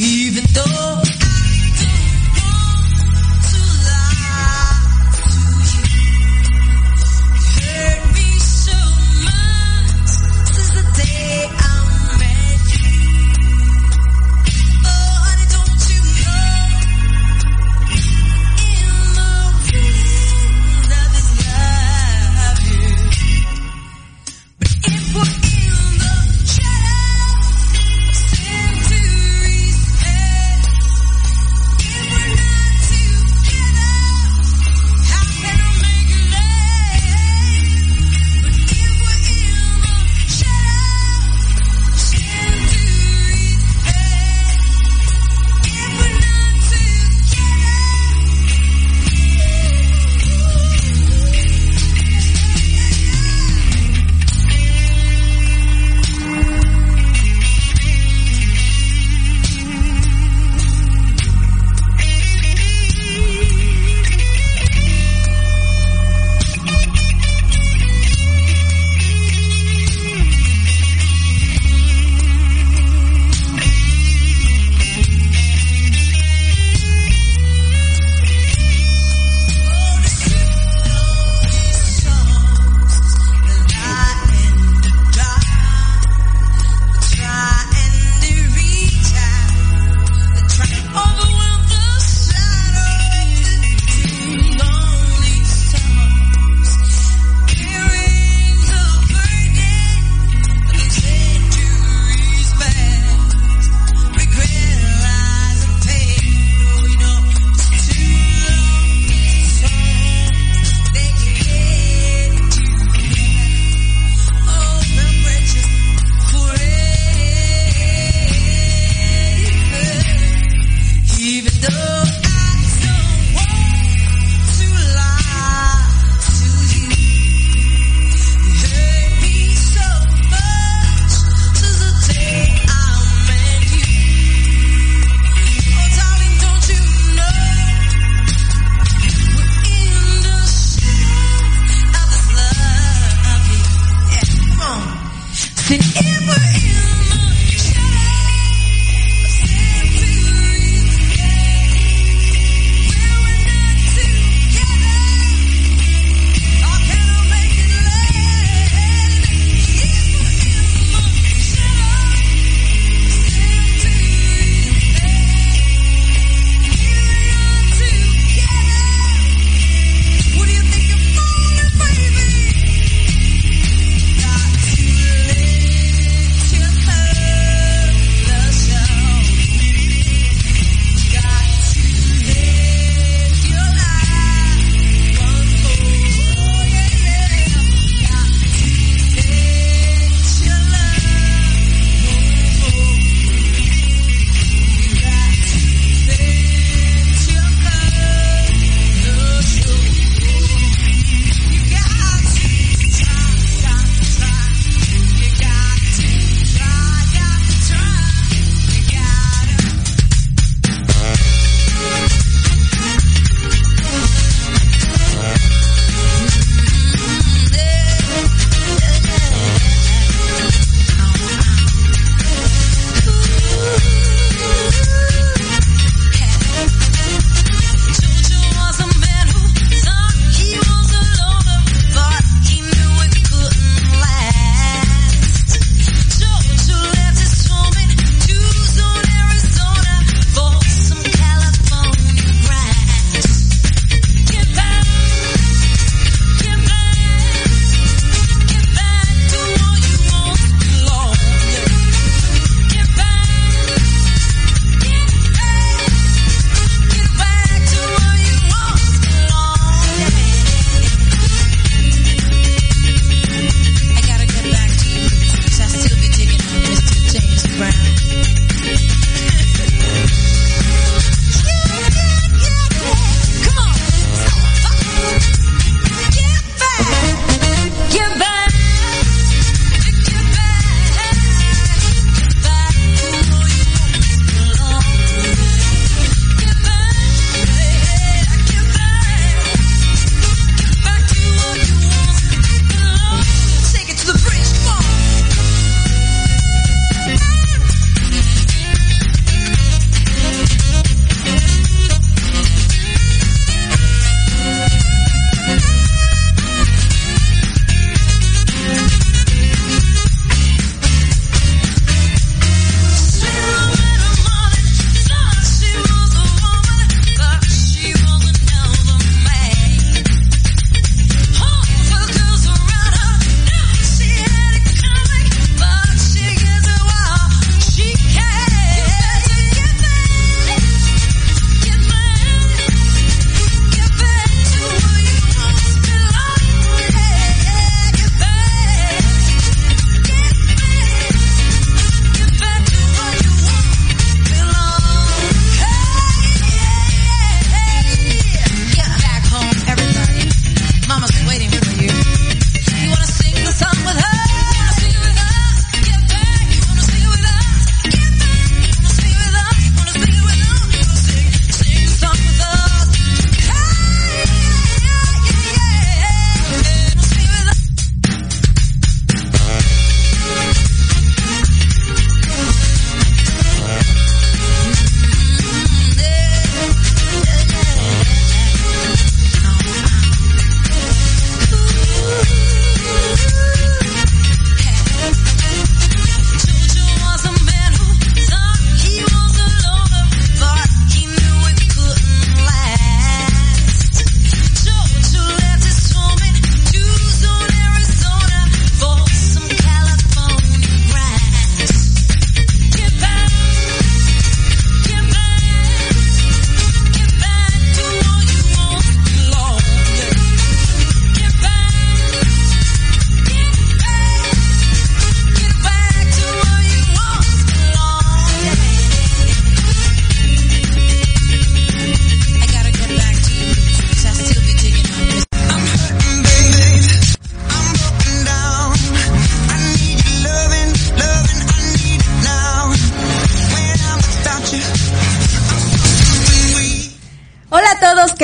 [0.00, 0.89] even though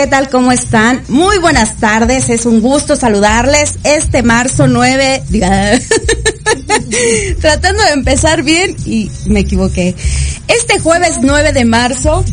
[0.06, 0.30] ¿qué tal?
[0.30, 1.02] ¿Cómo están?
[1.08, 5.24] Muy buenas tardes, es un gusto saludarles este marzo 9,
[7.40, 9.96] tratando de empezar bien y me equivoqué.
[10.46, 12.24] Este jueves 9 de marzo,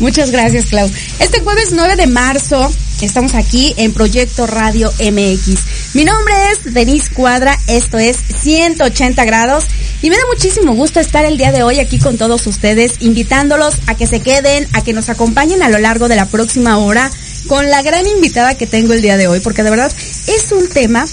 [0.00, 0.90] muchas gracias Clau.
[1.18, 2.72] Este jueves 9 de marzo
[3.04, 5.94] estamos aquí en Proyecto Radio MX.
[5.94, 9.66] Mi nombre es Denise Cuadra, esto es 180 grados
[10.00, 13.74] y me da muchísimo gusto estar el día de hoy aquí con todos ustedes, invitándolos
[13.86, 17.10] a que se queden, a que nos acompañen a lo largo de la próxima hora
[17.46, 19.92] con la gran invitada que tengo el día de hoy, porque de verdad
[20.26, 21.06] es un tema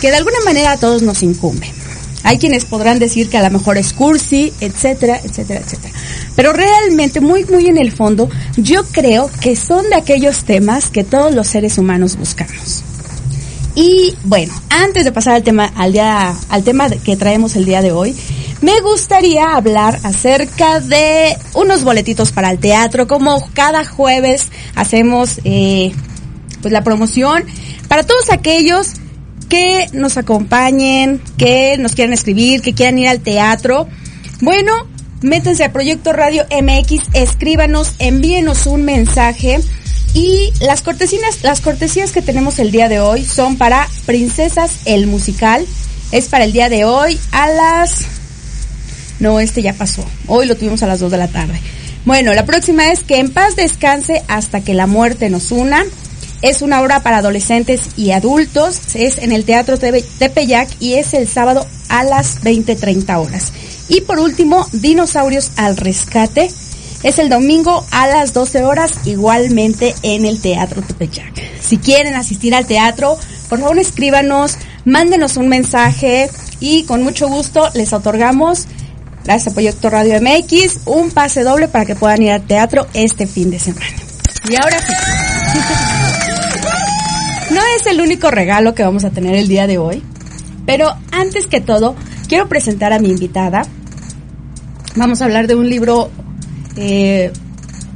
[0.00, 1.77] que de alguna manera a todos nos incumbe.
[2.24, 5.94] Hay quienes podrán decir que a lo mejor es cursi, etcétera, etcétera, etcétera.
[6.34, 11.04] Pero realmente, muy, muy en el fondo, yo creo que son de aquellos temas que
[11.04, 12.82] todos los seres humanos buscamos.
[13.74, 17.80] Y bueno, antes de pasar al tema, al día, al tema que traemos el día
[17.80, 18.16] de hoy,
[18.60, 25.92] me gustaría hablar acerca de unos boletitos para el teatro, como cada jueves hacemos eh,
[26.60, 27.44] pues la promoción
[27.86, 28.94] para todos aquellos
[29.48, 33.88] que nos acompañen, que nos quieran escribir, que quieran ir al teatro.
[34.40, 34.72] Bueno,
[35.22, 39.60] métanse a Proyecto Radio MX, escríbanos, envíenos un mensaje
[40.14, 45.06] y las cortesinas, las cortesías que tenemos el día de hoy son para Princesas el
[45.06, 45.66] Musical.
[46.10, 48.06] Es para el día de hoy a las...
[49.20, 50.04] No, este ya pasó.
[50.26, 51.60] Hoy lo tuvimos a las 2 de la tarde.
[52.04, 55.84] Bueno, la próxima es que en paz descanse hasta que la muerte nos una.
[56.40, 58.80] Es una obra para adolescentes y adultos.
[58.94, 63.52] Es en el Teatro Tepeyac y es el sábado a las 20.30 horas.
[63.88, 66.50] Y por último, Dinosaurios al Rescate
[67.02, 71.32] es el domingo a las 12 horas, igualmente en el Teatro Tepeyac.
[71.60, 73.18] Si quieren asistir al teatro,
[73.48, 76.30] por favor escríbanos, mándenos un mensaje
[76.60, 78.66] y con mucho gusto les otorgamos,
[79.24, 83.26] gracias a Proyecto Radio MX, un pase doble para que puedan ir al teatro este
[83.26, 83.86] fin de semana.
[84.48, 84.92] Y ahora sí.
[87.58, 90.00] No es el único regalo que vamos a tener el día de hoy,
[90.64, 91.96] pero antes que todo,
[92.28, 93.62] quiero presentar a mi invitada.
[94.94, 96.08] Vamos a hablar de un libro
[96.76, 97.32] eh,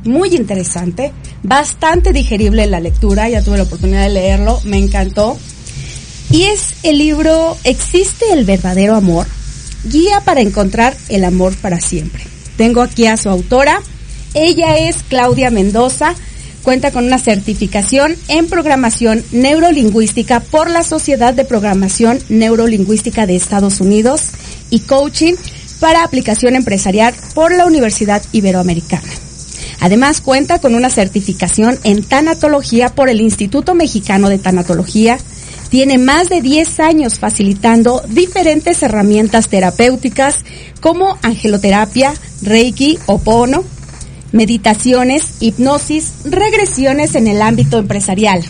[0.03, 1.13] muy interesante,
[1.45, 5.39] bastante digerible la lectura, ya tuve la oportunidad de leerlo, me encantó.
[6.33, 9.29] Y es el libro ¿Existe el verdadero amor?
[9.85, 12.25] Guía para encontrar el amor para siempre.
[12.57, 13.81] Tengo aquí a su autora.
[14.35, 16.17] Ella es Claudia Mendoza.
[16.63, 23.81] Cuenta con una certificación en programación neurolingüística por la Sociedad de Programación Neurolingüística de Estados
[23.81, 24.29] Unidos
[24.71, 25.35] y coaching
[25.81, 29.09] para aplicación empresarial por la Universidad Iberoamericana.
[29.81, 35.19] Además cuenta con una certificación en tanatología por el Instituto Mexicano de Tanatología.
[35.71, 40.37] Tiene más de 10 años facilitando diferentes herramientas terapéuticas
[40.81, 43.65] como angeloterapia, reiki, opono,
[44.33, 48.43] meditaciones, hipnosis, regresiones en el ámbito empresarial.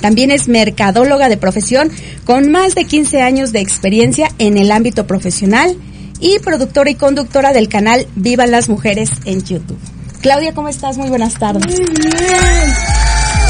[0.00, 1.90] También es mercadóloga de profesión
[2.24, 5.76] con más de 15 años de experiencia en el ámbito profesional
[6.20, 9.78] y productora y conductora del canal Viva las Mujeres en YouTube.
[10.20, 10.96] Claudia, ¿cómo estás?
[10.98, 11.64] Muy buenas tardes.
[11.66, 12.10] Muy bien.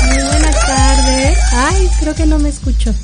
[0.08, 1.38] Muy buenas tardes.
[1.52, 2.94] Ay, creo que no me escucho.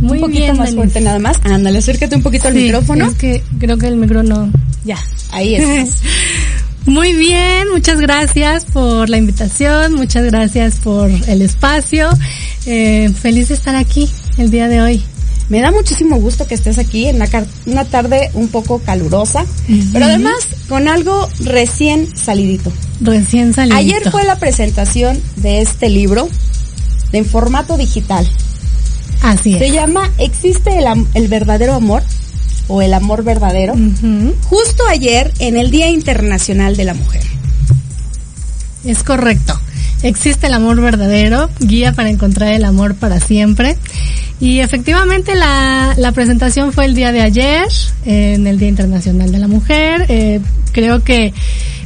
[0.00, 0.76] Muy un poquito bien, más Denise.
[0.76, 1.36] fuerte nada más.
[1.44, 3.06] Ándale, acércate un poquito al Sí, micrófono.
[3.06, 4.50] Es que creo que el micrófono.
[4.84, 4.98] Ya.
[5.32, 6.00] Ahí estás.
[6.86, 12.08] Muy bien, muchas gracias por la invitación, muchas gracias por el espacio.
[12.64, 15.02] Eh, feliz de estar aquí el día de hoy.
[15.48, 17.28] Me da muchísimo gusto que estés aquí en una,
[17.66, 19.44] una tarde un poco calurosa,
[19.92, 20.34] pero además
[20.68, 22.72] con algo recién salidito.
[23.00, 23.76] Recién salido.
[23.76, 26.28] Ayer fue la presentación de este libro
[27.12, 28.28] en formato digital.
[29.22, 29.72] Así Se es.
[29.72, 32.02] llama ¿Existe el, el verdadero amor?
[32.68, 33.74] O el amor verdadero.
[34.44, 37.22] Justo ayer en el Día Internacional de la Mujer.
[38.84, 39.58] Es correcto.
[40.02, 43.76] Existe el amor verdadero, guía para encontrar el amor para siempre.
[44.38, 47.66] Y efectivamente la, la presentación fue el día de ayer,
[48.04, 50.04] en el Día Internacional de la Mujer.
[50.08, 50.40] Eh,
[50.72, 51.32] creo que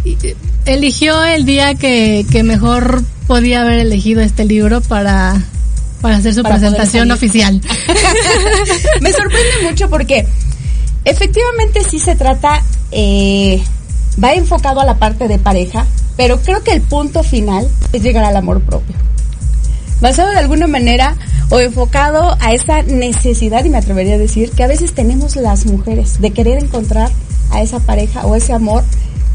[0.04, 5.40] eh, eligió el día que, que mejor podía haber elegido este libro para,
[6.00, 7.60] para hacer su Para presentación oficial.
[9.00, 10.26] Me sorprende mucho porque
[11.10, 12.62] efectivamente sí se trata,
[12.92, 13.62] eh,
[14.22, 15.86] va enfocado a la parte de pareja,
[16.16, 18.94] pero creo que el punto final es llegar al amor propio.
[20.00, 21.16] Basado de alguna manera
[21.50, 25.66] o enfocado a esa necesidad, y me atrevería a decir, que a veces tenemos las
[25.66, 27.10] mujeres de querer encontrar
[27.50, 28.84] a esa pareja o ese amor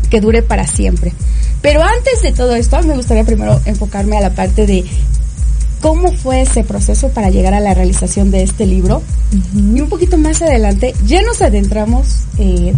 [0.09, 1.13] que dure para siempre.
[1.61, 4.85] Pero antes de todo esto, me gustaría primero enfocarme a la parte de
[5.81, 9.01] cómo fue ese proceso para llegar a la realización de este libro.
[9.53, 12.73] Y un poquito más adelante ya nos adentramos eh,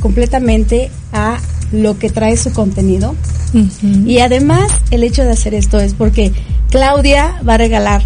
[0.00, 1.38] completamente a
[1.72, 3.14] lo que trae su contenido.
[4.04, 6.32] Y además, el hecho de hacer esto es porque
[6.70, 8.02] Claudia va a regalar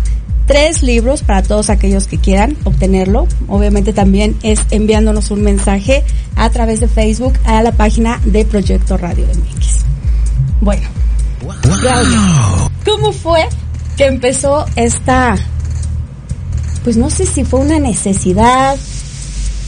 [0.47, 3.27] tres libros para todos aquellos que quieran obtenerlo.
[3.49, 6.05] Obviamente también es enviándonos un mensaje
[6.37, 9.85] a través de Facebook a la página de Proyecto Radio de MX.
[10.61, 10.89] Bueno,
[11.61, 13.49] Claudia, ¿cómo fue
[13.97, 15.37] que empezó esta,
[16.85, 18.77] pues no sé si fue una necesidad,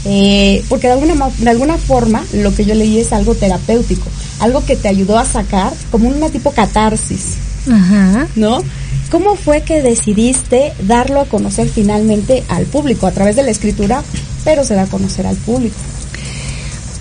[0.05, 4.07] eh, porque de alguna, de alguna forma lo que yo leí es algo terapéutico,
[4.41, 7.35] algo que te ayudó a sacar como una tipo catarsis,
[7.71, 8.27] Ajá.
[8.37, 8.63] ¿no?
[9.11, 14.03] ¿Cómo fue que decidiste darlo a conocer finalmente al público a través de la escritura,
[14.45, 15.77] pero se da a conocer al público?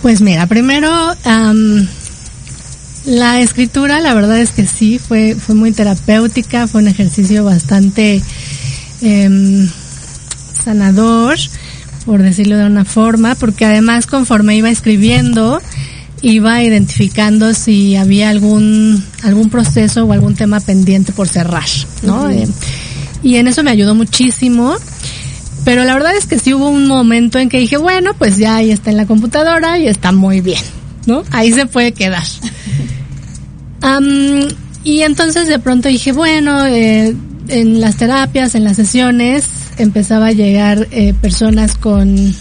[0.02, 0.90] Pues mira, primero
[3.06, 8.22] la escritura, la verdad es que sí, fue fue muy terapéutica, fue un ejercicio bastante
[9.02, 9.68] eh,
[10.64, 11.38] sanador,
[12.06, 15.62] por decirlo de una forma, porque además conforme iba escribiendo
[16.22, 21.68] iba identificando si había algún algún proceso o algún tema pendiente por cerrar,
[22.02, 22.30] ¿no?
[22.30, 22.48] Eh,
[23.22, 24.76] y en eso me ayudó muchísimo.
[25.66, 28.58] Pero la verdad es que sí hubo un momento en que dije, bueno, pues ya
[28.58, 30.62] ahí está en la computadora y está muy bien,
[31.06, 31.24] ¿no?
[31.32, 32.24] Ahí se puede quedar.
[34.84, 37.16] Y entonces de pronto dije, bueno, eh,
[37.48, 39.46] en las terapias, en las sesiones,
[39.78, 42.34] empezaba a llegar eh, personas con,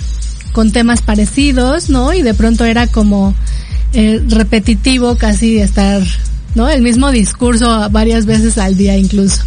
[0.53, 2.13] con temas parecidos, ¿no?
[2.13, 3.35] Y de pronto era como,
[3.95, 6.03] eh, repetitivo casi estar,
[6.55, 6.69] ¿no?
[6.69, 9.43] El mismo discurso varias veces al día incluso.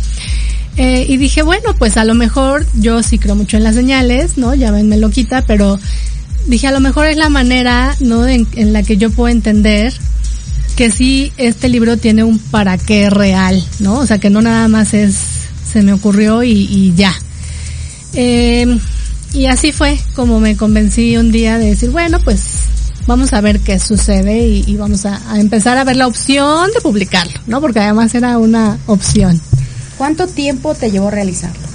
[0.78, 4.38] Eh, y dije, bueno, pues a lo mejor yo sí creo mucho en las señales,
[4.38, 4.54] ¿no?
[4.54, 5.80] Ya me loquita, pero
[6.48, 8.28] dije, a lo mejor es la manera, ¿no?
[8.28, 9.94] En, la que yo puedo entender
[10.76, 14.00] que sí este libro tiene un para qué real, ¿no?
[14.00, 15.16] O sea, que no nada más es,
[15.72, 17.14] se me ocurrió y, y ya.
[18.14, 18.78] Eh,
[19.34, 22.42] y así fue como me convencí un día de decir, bueno, pues
[23.08, 27.34] vamos a ver qué sucede y, vamos a, empezar a ver la opción de publicarlo,
[27.48, 27.62] ¿no?
[27.62, 29.40] Porque además era una opción.
[29.98, 31.66] ¿Cuánto tiempo te llevó realizarlo?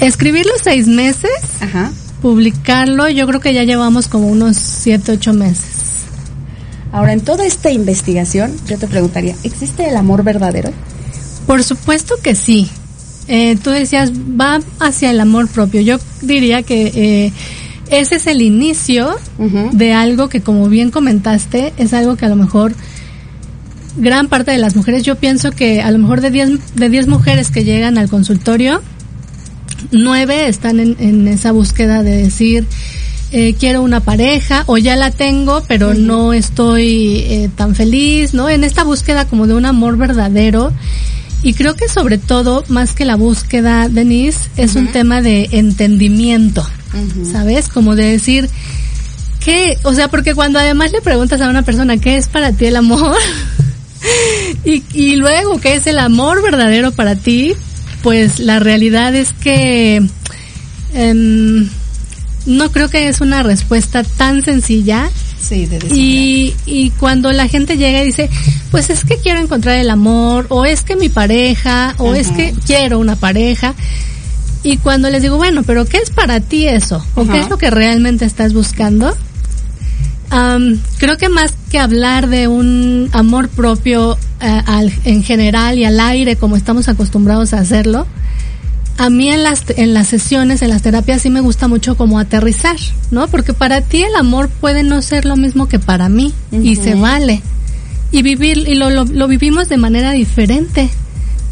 [0.00, 1.30] Escribirlo seis meses.
[1.60, 1.92] Ajá.
[2.22, 5.77] Publicarlo, yo creo que ya llevamos como unos siete, ocho meses.
[6.92, 10.70] Ahora, en toda esta investigación, yo te preguntaría, ¿existe el amor verdadero?
[11.46, 12.68] Por supuesto que sí.
[13.28, 15.80] Eh, tú decías, va hacia el amor propio.
[15.82, 17.32] Yo diría que eh,
[17.90, 19.16] ese es el inicio
[19.72, 22.74] de algo que, como bien comentaste, es algo que a lo mejor
[23.96, 27.06] gran parte de las mujeres, yo pienso que a lo mejor de 10 de diez
[27.06, 28.80] mujeres que llegan al consultorio,
[29.90, 32.66] nueve están en, esa búsqueda de decir,
[33.30, 38.48] eh, quiero una pareja o ya la tengo, pero no estoy eh, tan feliz, ¿no?
[38.48, 40.72] En esta búsqueda como de un amor verdadero.
[41.42, 46.66] Y creo que sobre todo, más que la búsqueda, Denise, es un tema de entendimiento.
[47.30, 47.68] ¿sabes?
[47.68, 48.48] Como de decir,
[49.44, 49.78] ¿qué?
[49.84, 52.76] O sea, porque cuando además le preguntas a una persona, ¿qué es para ti el
[52.76, 53.16] amor?
[54.64, 57.54] y, y luego, ¿qué es el amor verdadero para ti?
[58.02, 60.02] Pues la realidad es que
[60.94, 61.68] em,
[62.48, 65.08] no creo que es una respuesta tan sencilla.
[65.40, 68.28] Sí, de y, y cuando la gente llega y dice,
[68.70, 72.54] pues es que quiero encontrar el amor, o es que mi pareja, o es que
[72.66, 73.74] quiero una pareja,
[74.62, 77.04] y cuando les digo, bueno, pero ¿qué es para ti eso?
[77.14, 79.16] ¿O qué es lo que realmente estás buscando?
[80.98, 85.98] creo que más que hablar de un amor propio eh, al, en general y al
[85.98, 88.06] aire como estamos acostumbrados a hacerlo,
[88.98, 92.18] a mí en las, en las sesiones, en las terapias sí me gusta mucho como
[92.18, 92.76] aterrizar,
[93.12, 93.28] ¿no?
[93.28, 96.96] Porque para ti el amor puede no ser lo mismo que para mí y se
[96.96, 97.40] vale.
[98.10, 100.90] Y vivir, y lo, lo, lo vivimos de manera diferente.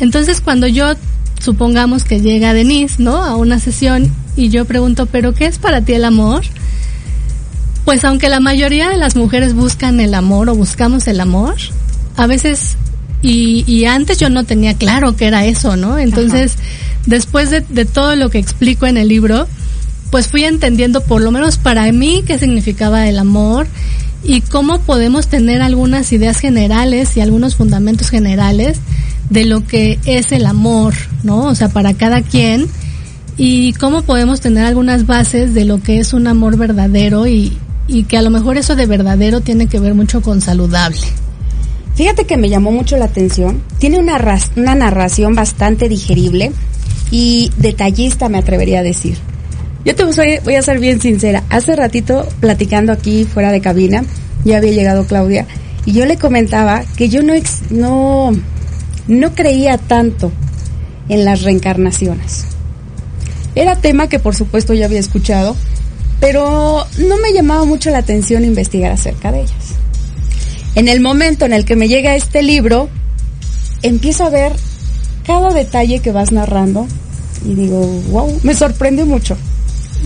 [0.00, 0.94] Entonces cuando yo
[1.40, 3.22] supongamos que llega Denise, ¿no?
[3.22, 6.42] A una sesión y yo pregunto, ¿pero qué es para ti el amor?
[7.84, 11.54] Pues aunque la mayoría de las mujeres buscan el amor o buscamos el amor,
[12.16, 12.76] a veces,
[13.22, 15.96] y, y antes yo no tenía claro qué era eso, ¿no?
[15.96, 16.56] Entonces,
[17.06, 19.46] después de, todo lo que explico en el libro,
[20.10, 23.66] pues fui entendiendo por lo menos para mí qué significaba el amor
[24.22, 28.78] y cómo podemos tener algunas ideas generales y algunos fundamentos generales
[29.30, 31.44] de lo que es el amor, ¿no?
[31.44, 32.66] O sea, para cada quien
[33.36, 38.04] y cómo podemos tener algunas bases de lo que es un amor verdadero y, y
[38.04, 40.98] que a lo mejor eso de verdadero tiene que ver mucho con saludable.
[41.94, 43.62] Fíjate que me llamó mucho la atención.
[43.78, 44.18] Tiene una,
[44.56, 46.52] una narración bastante digerible
[47.10, 49.16] y detallista, me atrevería a decir.
[49.84, 51.44] Yo te voy, a ser bien sincera.
[51.48, 54.04] Hace ratito, platicando aquí fuera de cabina,
[54.44, 55.46] ya había llegado Claudia,
[55.84, 57.34] y yo le comentaba que yo no,
[57.70, 58.32] no
[59.08, 60.32] no creía tanto
[61.08, 62.46] en las reencarnaciones.
[63.54, 65.56] Era tema que por supuesto ya había escuchado,
[66.20, 69.76] pero no me llamaba mucho la atención investigar acerca de ellas.
[70.74, 72.88] En el momento en el que me llega este libro,
[73.82, 74.52] empiezo a ver
[75.26, 76.86] cada detalle que vas narrando
[77.44, 79.36] y digo, wow, me sorprende mucho.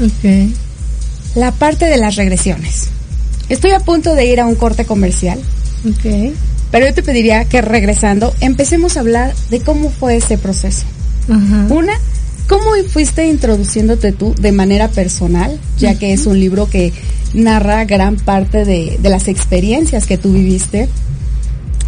[0.03, 0.51] Ok.
[1.35, 2.89] La parte de las regresiones.
[3.49, 5.39] Estoy a punto de ir a un corte comercial,
[5.89, 6.33] Ok.
[6.71, 10.85] pero yo te pediría que regresando empecemos a hablar de cómo fue ese proceso.
[11.29, 11.67] Ajá.
[11.69, 11.93] Una,
[12.49, 16.93] ¿cómo fuiste introduciéndote tú de manera personal, ya que es un libro que
[17.35, 20.89] narra gran parte de, de las experiencias que tú viviste?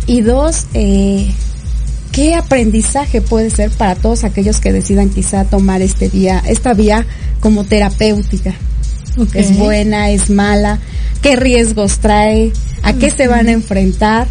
[0.07, 1.33] Y dos, eh,
[2.13, 7.07] ¿qué aprendizaje puede ser para todos aquellos que decidan quizá tomar este vía, esta vía
[7.41, 8.55] como terapéutica?
[9.35, 10.79] ¿Es buena, es mala?
[11.21, 12.53] ¿Qué riesgos trae?
[12.83, 14.27] ¿A qué se van a enfrentar?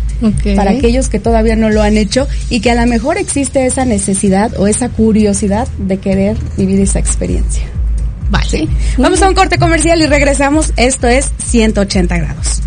[0.56, 3.86] Para aquellos que todavía no lo han hecho y que a lo mejor existe esa
[3.86, 7.64] necesidad o esa curiosidad de querer vivir esa experiencia.
[8.30, 8.48] Vale.
[8.50, 8.70] ¿Sí?
[8.98, 10.74] Vamos a un corte comercial y regresamos.
[10.78, 12.62] Esto es 180 grados.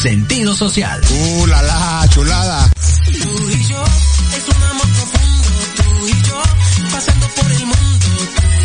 [0.00, 1.00] Sentido social.
[1.10, 2.70] ¡Uh, la, la, chulada!
[3.04, 6.40] Tú y yo es un amor profundo, tú y yo
[6.90, 8.10] pasando por el mundo, tú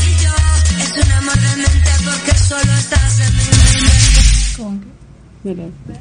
[0.08, 0.34] y yo
[0.82, 3.36] es un amor de mente porque solo estás en
[5.43, 5.93] mi mente.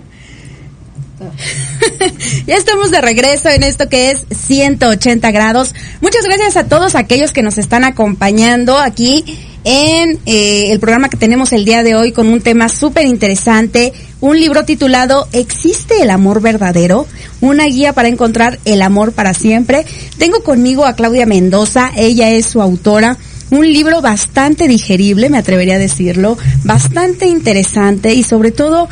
[2.47, 5.75] ya estamos de regreso en esto que es 180 grados.
[6.01, 9.25] Muchas gracias a todos aquellos que nos están acompañando aquí
[9.65, 13.93] en eh, el programa que tenemos el día de hoy con un tema súper interesante,
[14.25, 17.07] un libro titulado ¿Existe el amor verdadero?
[17.43, 19.85] Una guía para encontrar el amor para siempre.
[20.17, 23.19] Tengo conmigo a Claudia Mendoza, ella es su autora.
[23.51, 28.89] Un libro bastante digerible, me atrevería a decirlo, bastante interesante y sobre todo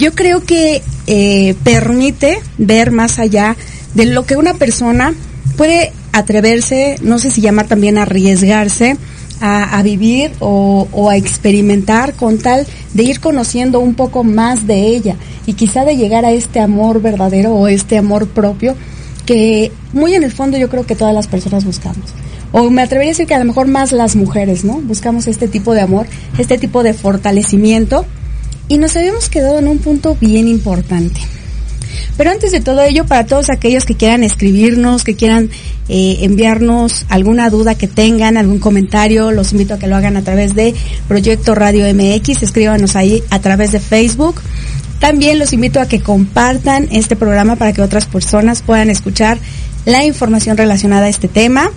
[0.00, 3.56] yo creo que eh, permite ver más allá
[3.94, 5.14] de lo que una persona
[5.56, 8.96] puede atreverse, no sé si llamar también arriesgarse
[9.40, 14.66] a, a vivir o, o a experimentar con tal de ir conociendo un poco más
[14.66, 15.16] de ella
[15.46, 18.76] y quizá de llegar a este amor verdadero o este amor propio
[19.26, 22.12] que muy en el fondo yo creo que todas las personas buscamos.
[22.52, 24.80] O me atrevería a decir que a lo mejor más las mujeres, ¿no?
[24.80, 26.06] Buscamos este tipo de amor,
[26.38, 28.04] este tipo de fortalecimiento
[28.68, 31.20] y nos habíamos quedado en un punto bien importante.
[32.16, 35.50] Pero antes de todo ello, para todos aquellos que quieran escribirnos, que quieran
[35.88, 40.22] eh, enviarnos alguna duda que tengan, algún comentario, los invito a que lo hagan a
[40.22, 40.74] través de
[41.08, 44.40] Proyecto Radio MX, escríbanos ahí a través de Facebook.
[45.00, 49.38] También los invito a que compartan este programa para que otras personas puedan escuchar
[49.84, 51.70] la información relacionada a este tema.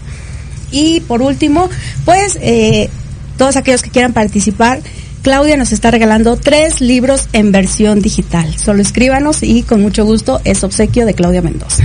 [0.71, 1.69] Y por último,
[2.05, 2.89] pues eh,
[3.37, 4.81] todos aquellos que quieran participar,
[5.27, 8.55] Claudia nos está regalando tres libros en versión digital.
[8.57, 11.83] Solo escríbanos y con mucho gusto es obsequio de Claudia Mendoza.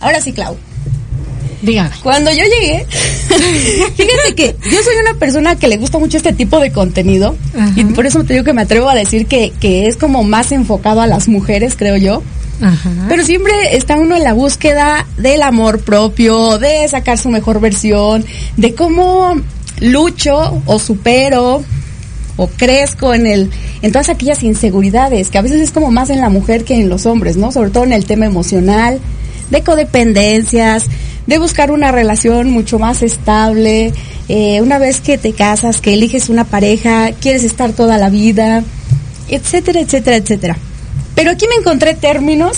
[0.00, 0.56] Ahora sí, Clau.
[1.62, 1.90] Dígame.
[2.02, 2.84] Cuando yo llegué,
[3.96, 7.72] fíjate que yo soy una persona que le gusta mucho este tipo de contenido Ajá.
[7.76, 10.50] y por eso te digo que me atrevo a decir que, que es como más
[10.50, 12.24] enfocado a las mujeres, creo yo.
[12.60, 12.90] Ajá.
[13.08, 18.24] Pero siempre está uno en la búsqueda del amor propio, de sacar su mejor versión,
[18.56, 19.40] de cómo
[19.78, 21.62] lucho o supero
[22.36, 23.50] o crezco en el
[23.82, 26.88] en todas aquellas inseguridades que a veces es como más en la mujer que en
[26.88, 27.52] los hombres, ¿no?
[27.52, 29.00] Sobre todo en el tema emocional,
[29.50, 30.86] de codependencias,
[31.26, 33.92] de buscar una relación mucho más estable,
[34.28, 38.62] eh, una vez que te casas, que eliges una pareja, quieres estar toda la vida,
[39.28, 40.56] etcétera, etcétera, etcétera.
[41.14, 42.56] Pero aquí me encontré términos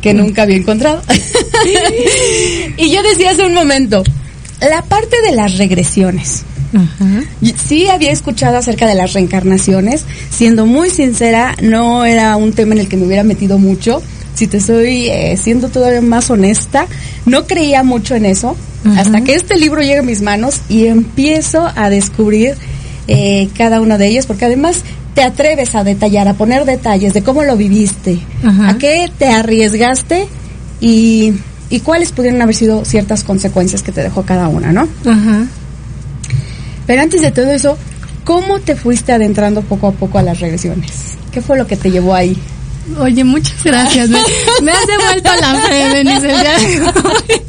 [0.00, 1.02] que nunca había encontrado.
[2.76, 4.02] y yo decía hace un momento,
[4.60, 6.44] la parte de las regresiones.
[6.74, 7.22] Ajá.
[7.40, 12.74] Y Sí había escuchado acerca de las reencarnaciones, siendo muy sincera, no era un tema
[12.74, 14.02] en el que me hubiera metido mucho.
[14.34, 16.86] Si te estoy eh, siendo todavía más honesta,
[17.24, 18.56] no creía mucho en eso,
[18.96, 22.54] hasta que este libro llega a mis manos y empiezo a descubrir
[23.06, 24.82] eh, cada uno de ellos, porque además
[25.14, 30.26] te atreves a detallar, a poner detalles de cómo lo viviste, a qué te arriesgaste
[30.80, 31.34] y,
[31.70, 34.88] y cuáles pudieron haber sido ciertas consecuencias que te dejó cada una, ¿no?
[35.06, 35.46] Ajá.
[36.86, 37.78] Pero antes de todo eso,
[38.24, 40.90] ¿cómo te fuiste adentrando poco a poco a las regresiones?
[41.32, 42.36] ¿Qué fue lo que te llevó ahí?
[42.98, 44.10] Oye, muchas gracias.
[44.10, 44.18] Me,
[44.62, 47.42] me has devuelto la fe, hoy.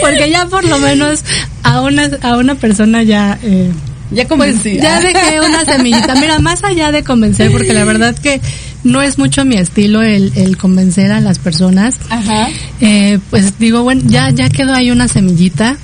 [0.00, 1.20] Porque ya por lo menos
[1.62, 3.70] a una, a una persona ya, eh,
[4.10, 4.82] Ya pues convencida.
[4.82, 6.14] ya dejé una semillita.
[6.16, 8.40] Mira, más allá de convencer, porque la verdad que
[8.84, 11.96] no es mucho mi estilo el, el convencer a las personas.
[12.10, 12.48] Ajá.
[12.82, 15.78] Eh, pues digo, bueno, ya, ya quedó ahí una semillita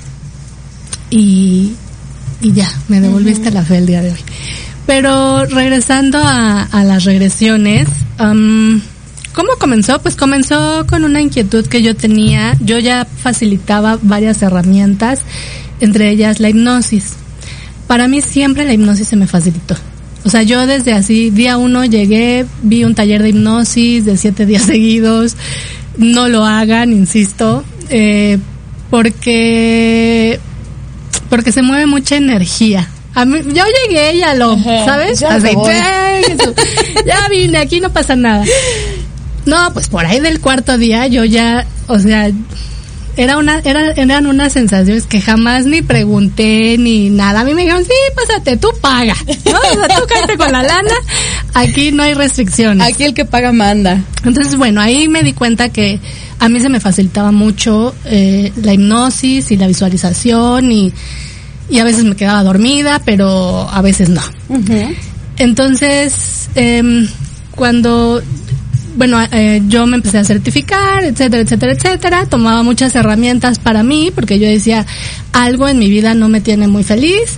[1.09, 1.73] y,
[2.41, 4.19] y ya, me devolviste la fe el día de hoy.
[4.85, 8.81] Pero regresando a, a las regresiones, am,
[9.33, 9.99] ¿cómo comenzó?
[9.99, 12.55] Pues comenzó con una inquietud que yo tenía.
[12.61, 15.21] Yo ya facilitaba varias herramientas,
[15.81, 17.13] entre ellas la hipnosis.
[17.87, 19.75] Para mí siempre la hipnosis se me facilitó.
[20.23, 24.45] O sea, yo desde así, día uno llegué, vi un taller de hipnosis de siete
[24.45, 25.35] días seguidos.
[25.97, 28.37] No lo hagan, insisto, eh,
[28.89, 30.39] porque
[31.29, 32.87] porque se mueve mucha energía.
[33.15, 35.19] A mí, yo llegué y a lo, Ajá, ¿sabes?
[35.19, 35.39] ya
[37.05, 38.45] ya vine, aquí no pasa nada.
[39.45, 42.29] No, pues por ahí del cuarto día yo ya, o sea,
[43.17, 47.41] era una, era, eran unas sensaciones que jamás ni pregunté ni nada.
[47.41, 49.57] A mí me dijeron, sí, pásate, tú paga, ¿no?
[49.59, 50.93] O sea, tú cállate con la lana,
[51.53, 52.87] aquí no hay restricciones.
[52.87, 54.01] Aquí el que paga manda.
[54.23, 55.99] Entonces, bueno, ahí me di cuenta que
[56.39, 60.93] a mí se me facilitaba mucho eh, la hipnosis y la visualización y,
[61.69, 64.21] y a veces me quedaba dormida, pero a veces no.
[65.37, 67.07] Entonces, em,
[67.51, 68.21] cuando,
[68.97, 74.11] bueno, eh, yo me empecé a certificar, etcétera, etcétera, etcétera, tomaba muchas herramientas para mí,
[74.13, 74.85] porque yo decía,
[75.33, 77.37] algo en mi vida no me tiene muy feliz,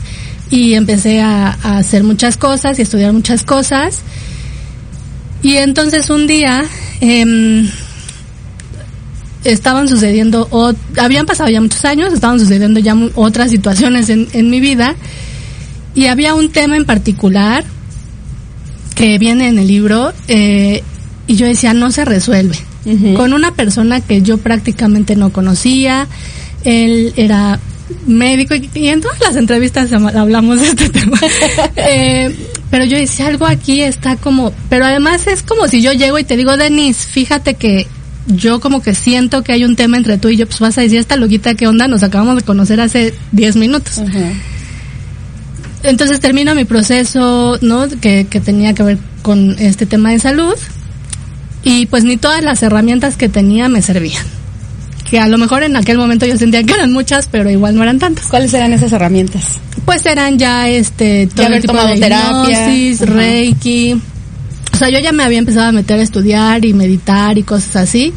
[0.50, 4.00] y empecé a, hacer muchas cosas y estudiar muchas cosas.
[5.43, 6.63] Y entonces un día,
[7.02, 7.69] em,
[9.43, 10.50] estaban sucediendo,
[10.98, 14.95] habían pasado ya muchos años, estaban sucediendo ya otras situaciones en, en mi vida,
[15.93, 17.65] y había un tema en particular
[18.95, 20.84] que viene en el libro, eh,
[21.29, 22.57] y yo decía, no se resuelve.
[23.13, 26.07] Con una persona que yo prácticamente no conocía,
[26.63, 27.59] él era
[28.07, 31.19] médico y, y en todas las entrevistas hab- hablamos de este tema.
[31.75, 32.35] Eh,
[32.71, 36.23] pero yo decía, algo aquí está como, pero además es como si yo llego y
[36.23, 37.87] te digo, Denise, fíjate que
[38.27, 40.81] yo como que siento que hay un tema entre tú y yo, pues vas a
[40.81, 41.87] decir, esta loquita, ¿qué onda?
[41.87, 43.97] Nos acabamos de conocer hace 10 minutos.
[45.83, 47.87] Entonces termino mi proceso, ¿no?
[48.01, 50.53] Que, que tenía que ver con este tema de salud.
[51.63, 54.26] Y pues ni todas las herramientas que tenía me servían.
[55.10, 57.84] Que a lo mejor en aquel momento yo sentía que eran muchas, pero igual no
[57.84, 58.28] eran tantas.
[58.28, 59.43] ¿Cuáles eran esas herramientas?
[59.86, 62.69] Pues eran ya este todo haber el tipo tomado de terapia.
[62.69, 64.02] hipnosis, reiki.
[64.74, 67.76] O sea, yo ya me había empezado a meter a estudiar y meditar y cosas
[67.76, 68.13] así.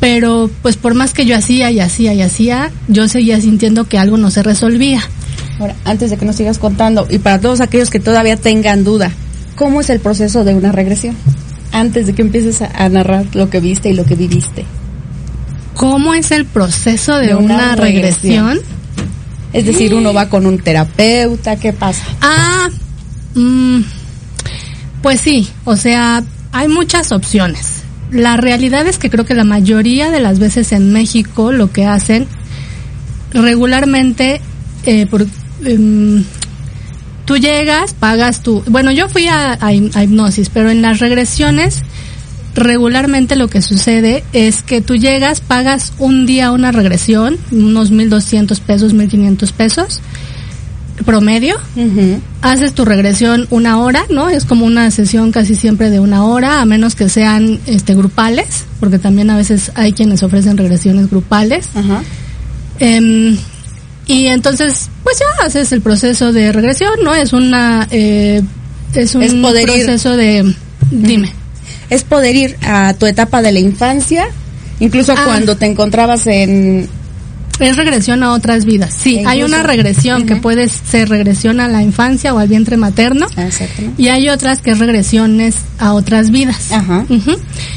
[0.00, 3.98] Pero pues por más que yo hacía y hacía y hacía, yo seguía sintiendo que
[3.98, 5.02] algo no se resolvía.
[5.58, 9.10] Ahora, antes de que nos sigas contando, y para todos aquellos que todavía tengan duda,
[9.56, 11.16] ¿cómo es el proceso de una regresión?
[11.74, 14.64] Antes de que empieces a, a narrar lo que viste y lo que viviste?
[15.74, 18.46] ¿Cómo es el proceso de, De una una, regresión.
[18.48, 18.74] regresión?
[19.52, 22.04] Es decir, uno va con un terapeuta, ¿qué pasa?
[22.20, 22.68] Ah,
[23.34, 23.80] mm,
[25.02, 27.82] pues sí, o sea, hay muchas opciones.
[28.10, 31.86] La realidad es que creo que la mayoría de las veces en México lo que
[31.86, 32.26] hacen
[33.32, 34.40] regularmente,
[34.86, 35.26] eh, por,
[35.64, 36.24] em,
[37.24, 41.82] tú llegas, pagas tu, bueno, yo fui a, hipnosis, pero en las regresiones
[42.54, 48.60] regularmente lo que sucede es que tú llegas, pagas un día una regresión, unos 1.200
[48.60, 50.00] pesos, 1.500 pesos
[51.04, 51.56] promedio,
[52.40, 54.28] haces tu regresión una hora, ¿no?
[54.28, 58.64] Es como una sesión casi siempre de una hora, a menos que sean este grupales,
[58.78, 61.68] porque también a veces hay quienes ofrecen regresiones grupales.
[61.74, 62.02] Ajá.
[62.78, 63.36] Em,
[64.06, 67.14] y entonces, pues ya haces el proceso de regresión, ¿no?
[67.14, 68.42] Es una, eh,
[68.94, 69.84] es un Es poder ir.
[69.84, 70.54] proceso de,
[70.90, 71.32] dime.
[71.90, 74.26] Es poder ir a tu etapa de la infancia,
[74.80, 75.22] incluso Ah.
[75.24, 76.88] cuando te encontrabas en...
[77.60, 78.92] Es regresión a otras vidas.
[79.00, 82.76] Sí, E hay una regresión que puede ser regresión a la infancia o al vientre
[82.76, 83.26] materno.
[83.36, 84.02] Ah, Exactamente.
[84.02, 86.72] Y hay otras que es regresiones a otras vidas.
[86.72, 87.06] Ajá.
[87.08, 87.36] Ujú.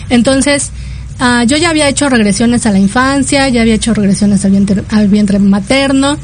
[0.09, 0.71] Entonces,
[1.19, 4.83] ah, yo ya había hecho regresiones a la infancia, ya había hecho regresiones al vientre,
[4.89, 6.17] al vientre materno,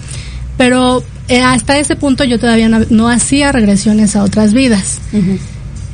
[0.58, 5.00] pero eh, hasta ese punto yo todavía no, no hacía regresiones a otras vidas.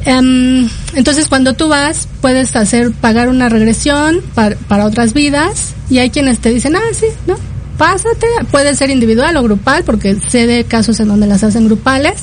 [0.05, 5.97] Em, entonces, cuando tú vas, puedes hacer, pagar una regresión par- para otras vidas, y
[5.99, 7.35] hay quienes te dicen, ah, sí, no,
[7.77, 12.13] pásate, puede ser individual o grupal, porque sé de casos en donde las hacen grupales.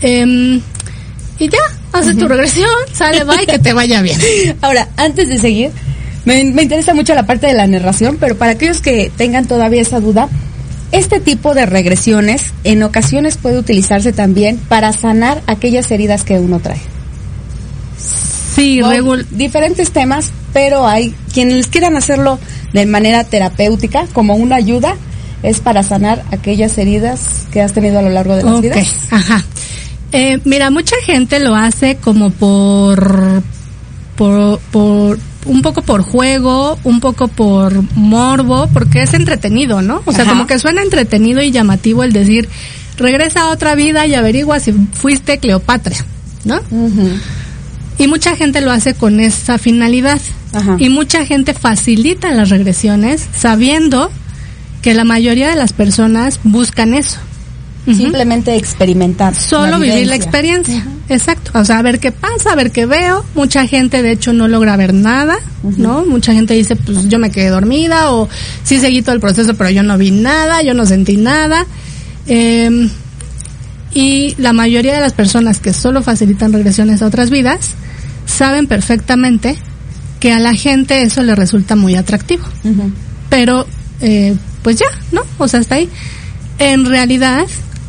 [0.00, 0.60] Em,
[1.38, 1.58] y ya,
[1.92, 4.18] haces tu regresión, sale, va y que te vaya bien.
[4.62, 5.70] Ahora, antes de seguir,
[6.26, 9.80] me, me interesa mucho la parte de la narración, pero para aquellos que tengan todavía
[9.80, 10.28] esa duda,
[10.92, 16.60] este tipo de regresiones en ocasiones puede utilizarse también para sanar aquellas heridas que uno
[16.60, 16.80] trae.
[18.54, 18.80] Sí,
[19.30, 22.38] Diferentes temas, pero hay quienes quieran hacerlo
[22.72, 24.96] de manera terapéutica, como una ayuda,
[25.42, 28.88] es para sanar aquellas heridas que has tenido a lo largo de las Ok, vidas.
[29.10, 29.44] Ajá.
[30.12, 33.42] Eh, mira, mucha gente lo hace como por,
[34.16, 40.02] por, por, un poco por juego, un poco por morbo, porque es entretenido, ¿no?
[40.04, 40.32] O sea, Ajá.
[40.32, 42.48] como que suena entretenido y llamativo el decir,
[42.96, 45.96] regresa a otra vida y averigua si fuiste Cleopatra,
[46.44, 46.60] ¿no?
[47.98, 50.20] Y mucha gente lo hace con esa finalidad.
[50.52, 50.76] Ajá.
[50.78, 54.10] Y mucha gente facilita las regresiones sabiendo
[54.82, 57.18] que la mayoría de las personas buscan eso.
[57.86, 59.34] Simplemente experimentar.
[59.34, 60.84] Solo vivir la experiencia.
[61.08, 61.52] Exacto.
[61.54, 63.24] O sea, a ver qué pasa, a ver qué veo.
[63.34, 66.04] Mucha gente, de hecho, no logra ver nada, ¿no?
[66.04, 68.28] Mucha gente dice, pues yo me quedé dormida o
[68.64, 71.66] sí seguí todo el proceso, pero yo no vi nada, yo no sentí nada.
[72.26, 72.90] Eh,
[73.94, 77.70] y la mayoría de las personas que solo facilitan regresiones a otras vidas
[78.26, 79.56] saben perfectamente
[80.18, 82.44] que a la gente eso le resulta muy atractivo
[83.30, 83.66] pero
[84.00, 85.22] eh, pues ya, ¿no?
[85.38, 85.88] O sea, hasta ahí.
[86.58, 87.46] En realidad,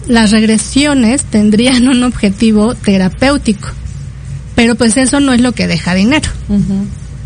[0.07, 3.69] las regresiones tendrían un objetivo terapéutico,
[4.55, 6.29] pero pues eso no es lo que deja dinero,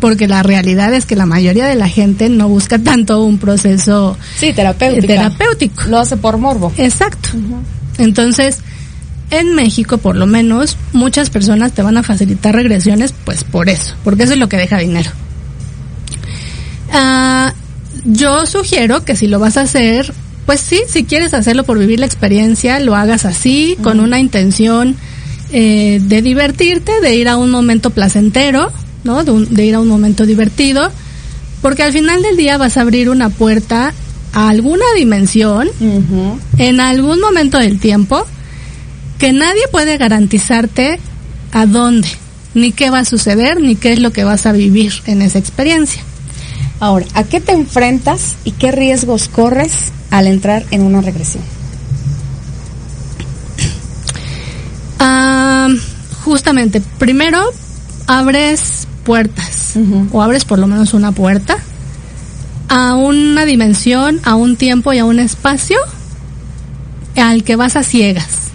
[0.00, 4.16] porque la realidad es que la mayoría de la gente no busca tanto un proceso
[4.36, 5.84] Sí, eh, terapéutico.
[5.88, 6.72] Lo hace por morbo.
[6.76, 7.30] Exacto.
[7.98, 8.58] Entonces,
[9.30, 13.94] en México, por lo menos, muchas personas te van a facilitar regresiones, pues por eso,
[14.04, 15.10] porque eso es lo que deja dinero.
[16.92, 17.54] Ah,
[18.04, 20.12] yo sugiero que si lo vas a hacer,
[20.46, 24.96] pues sí, si quieres hacerlo por vivir la experiencia, lo hagas así, con una intención
[25.52, 28.72] eh, de divertirte, de ir a un momento placentero,
[29.04, 29.22] ¿no?
[29.24, 30.90] De, un- de ir a un momento divertido,
[31.60, 33.92] porque al final del día vas a abrir una puerta
[34.32, 35.68] a alguna dimensión
[36.58, 38.26] en algún momento del tiempo
[39.18, 40.98] que nadie puede garantizarte
[41.52, 42.08] a dónde,
[42.54, 45.38] ni qué va a suceder, ni qué es lo que vas a vivir en esa
[45.38, 46.02] experiencia.
[46.82, 51.44] Ahora, ¿a qué te enfrentas y qué riesgos corres al entrar en una regresión?
[54.98, 55.68] Ah,
[56.24, 57.40] justamente, primero
[58.08, 59.74] abres puertas,
[60.10, 61.56] o abres por lo menos una puerta,
[62.68, 65.78] a una dimensión, a un tiempo y a un espacio
[67.14, 68.50] al que vas a ciegas.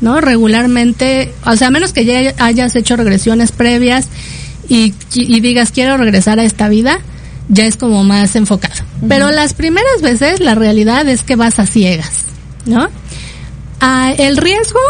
[0.00, 0.20] ¿no?
[0.20, 4.06] Regularmente, o sea, a menos que ya hayas hecho regresiones previas
[4.68, 7.00] y, y digas quiero regresar a esta vida,
[7.48, 8.84] ya es como más enfocado.
[9.08, 12.24] Pero las primeras veces la realidad es que vas a ciegas,
[12.66, 12.88] ¿no?
[13.80, 14.80] Ah, el riesgo,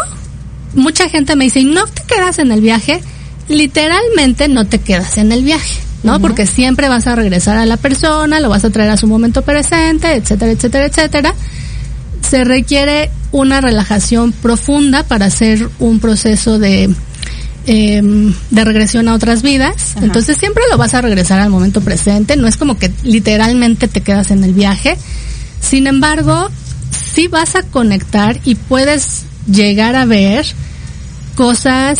[0.73, 3.01] mucha gente me dice, ¿y no te quedas en el viaje?
[3.47, 6.19] Literalmente no te quedas en el viaje, ¿no?
[6.19, 9.41] Porque siempre vas a regresar a la persona, lo vas a traer a su momento
[9.41, 11.35] presente, etcétera, etcétera, etcétera
[12.25, 16.93] se requiere una relajación profunda para hacer un proceso de
[17.67, 19.95] em, de regresión a otras vidas.
[20.01, 22.37] Entonces siempre lo vas a regresar al momento presente.
[22.37, 24.97] No es como que literalmente te quedas en el viaje.
[25.59, 26.49] Sin embargo,
[26.91, 30.45] sí vas a conectar y puedes llegar a ver
[31.35, 31.99] cosas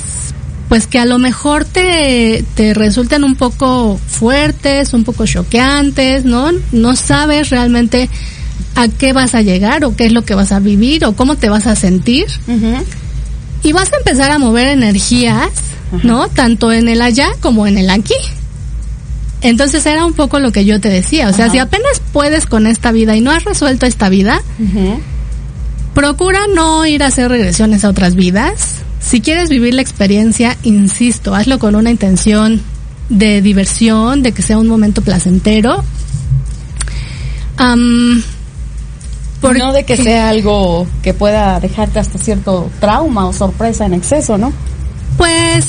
[0.69, 6.51] pues que a lo mejor te, te resultan un poco fuertes, un poco choqueantes, ¿no?
[6.71, 8.09] No sabes realmente
[8.75, 11.35] a qué vas a llegar o qué es lo que vas a vivir o cómo
[11.35, 12.25] te vas a sentir.
[13.65, 15.49] Y vas a empezar a mover energías,
[16.03, 16.29] ¿no?
[16.29, 18.13] Tanto en el allá como en el aquí.
[19.41, 21.27] Entonces era un poco lo que yo te decía.
[21.29, 24.41] O sea, si apenas puedes con esta vida y no has resuelto esta vida,
[25.93, 28.75] procura no ir a hacer regresiones a otras vidas.
[28.99, 32.61] Si quieres vivir la experiencia, insisto, hazlo con una intención
[33.09, 35.83] de diversión, de que sea un momento placentero.
[37.57, 38.23] Am,
[39.53, 44.37] no de que sea algo que pueda dejarte hasta cierto trauma o sorpresa en exceso,
[44.37, 44.51] ¿no?
[45.17, 45.67] Pues,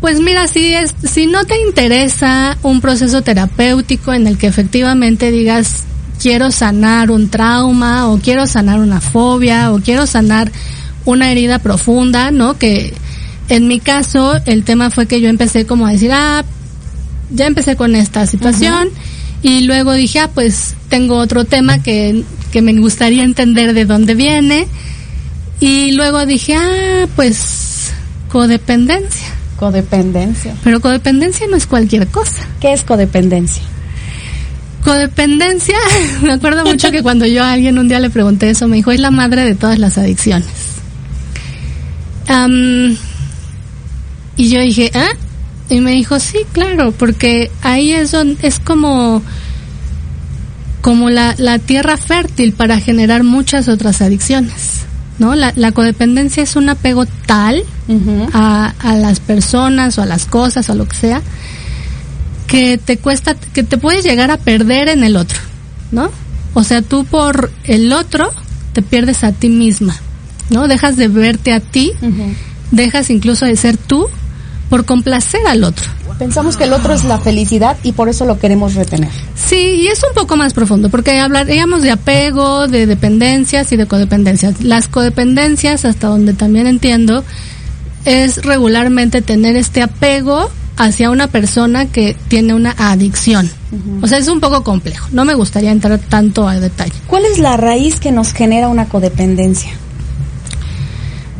[0.00, 5.30] pues mira, si es, si no te interesa un proceso terapéutico en el que efectivamente
[5.30, 5.84] digas
[6.20, 10.52] quiero sanar un trauma o quiero sanar una fobia o quiero sanar
[11.04, 12.58] una herida profunda, ¿no?
[12.58, 12.94] Que
[13.48, 16.44] en mi caso el tema fue que yo empecé como a decir, ah,
[17.30, 18.90] ya empecé con esta situación
[19.42, 24.14] y luego dije, ah, pues tengo otro tema que, que me gustaría entender de dónde
[24.14, 24.66] viene
[25.60, 27.92] y luego dije, ah, pues
[28.28, 29.28] codependencia.
[29.56, 30.54] Codependencia.
[30.64, 32.46] Pero codependencia no es cualquier cosa.
[32.60, 33.62] ¿Qué es codependencia?
[34.84, 35.76] Codependencia,
[36.22, 38.90] me acuerdo mucho que cuando yo a alguien un día le pregunté eso, me dijo,
[38.90, 40.48] es la madre de todas las adicciones.
[44.36, 45.10] Y yo dije, ¿ah?
[45.68, 49.22] Y me dijo, sí, claro, porque ahí es donde, es como,
[50.80, 54.82] como la, la tierra fértil para generar muchas otras adicciones,
[55.18, 55.34] ¿no?
[55.34, 57.62] La, la codependencia es un apego tal
[58.32, 61.22] a, a las personas o a las cosas o a lo que sea,
[62.46, 65.38] que te cuesta, que te puedes llegar a perder en el otro,
[65.92, 66.10] ¿no?
[66.54, 68.30] O sea, tú por el otro
[68.72, 69.96] te pierdes a ti misma,
[70.48, 70.66] ¿no?
[70.66, 71.92] Dejas de verte a ti,
[72.70, 74.06] dejas incluso de ser tú
[74.70, 75.84] por complacer al otro.
[76.18, 79.10] Pensamos que el otro es la felicidad y por eso lo queremos retener.
[79.34, 83.86] Sí, y es un poco más profundo, porque hablaríamos de apego, de dependencias y de
[83.86, 84.62] codependencias.
[84.62, 87.24] Las codependencias, hasta donde también entiendo,
[88.04, 93.50] es regularmente tener este apego hacia una persona que tiene una adicción.
[94.02, 95.08] O sea, es un poco complejo.
[95.12, 96.92] No me gustaría entrar tanto a detalle.
[97.06, 99.70] ¿Cuál es la raíz que nos genera una codependencia?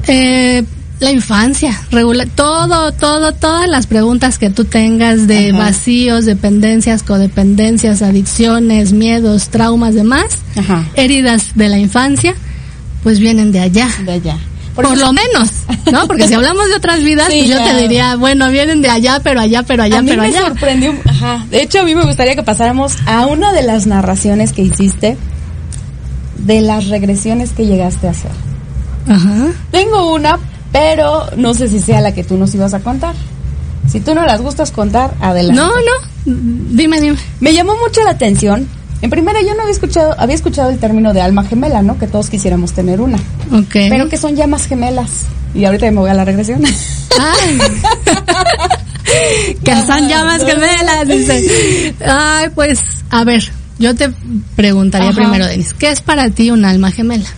[0.07, 0.65] Eh,
[1.01, 5.59] la infancia, regula todo, todo, todas las preguntas que tú tengas de Ajá.
[5.59, 10.27] vacíos, dependencias, codependencias, adicciones, miedos, traumas, demás,
[10.57, 10.87] Ajá.
[10.95, 12.35] heridas de la infancia,
[13.03, 13.89] pues vienen de allá.
[14.05, 14.37] De allá.
[14.75, 15.51] Por, eso- lo menos,
[15.91, 16.07] ¿no?
[16.07, 17.77] Porque si hablamos de otras vidas, Sí, pues yo claro.
[17.77, 20.41] te diría, bueno, vienen de allá, pero allá, pero allá, a mí pero me allá.
[20.49, 20.95] sorprendió.
[21.07, 21.45] Ajá.
[21.51, 25.17] De hecho, a mí me gustaría que pasáramos a una de las narraciones que hiciste
[26.39, 28.31] de las regresiones que llegaste a hacer.
[29.09, 29.49] Ajá.
[29.71, 30.39] Tengo una,
[30.73, 33.15] pero no sé si sea la que tú nos ibas a contar.
[33.91, 35.61] Si tú no las gustas contar, adelante.
[35.61, 36.35] No, no,
[36.71, 37.19] dime, dime.
[37.41, 38.69] Me llamó mucho la atención.
[39.03, 41.99] En primera, yo no había escuchado, había escuchado el término de alma gemela, ¿no?
[41.99, 43.17] Que todos quisiéramos tener una.
[43.51, 43.73] Ok.
[43.73, 45.25] Pero que son llamas gemelas.
[45.55, 46.63] Y ahorita me voy a la regresión.
[47.19, 47.59] Ay.
[49.65, 51.95] que son llamas gemelas, dice.
[52.05, 54.11] Ay, pues, a ver, yo te
[54.55, 55.17] preguntaría Ajá.
[55.17, 57.29] primero, Denis, ¿qué es para ti un alma gemela?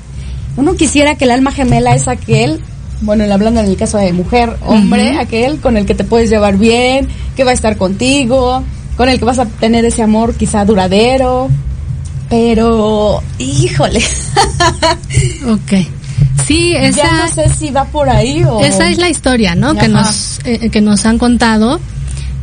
[0.56, 2.60] Uno quisiera que el alma gemela es aquel,
[3.03, 6.57] bueno, hablando en el caso de mujer, hombre, aquel con el que te puedes llevar
[6.57, 8.62] bien, que va a estar contigo,
[8.96, 11.48] con el que vas a tener ese amor quizá duradero.
[12.28, 14.03] Pero, híjole,
[15.46, 15.72] Ok.
[16.46, 18.61] Sí, esa, ya no sé si va por ahí o...
[18.64, 19.74] esa es la historia, ¿no?
[19.76, 21.80] Que nos, eh, que nos han contado.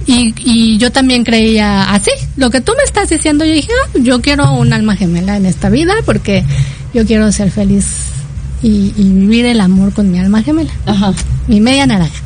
[0.05, 2.12] Y, y yo también creía así.
[2.38, 5.45] Lo que tú me estás diciendo, yo dije, ah, yo quiero un alma gemela en
[5.45, 6.43] esta vida porque
[6.93, 8.09] yo quiero ser feliz
[8.62, 10.72] y, y vivir el amor con mi alma gemela.
[10.86, 11.14] Ajá.
[11.47, 12.22] mi media naranja.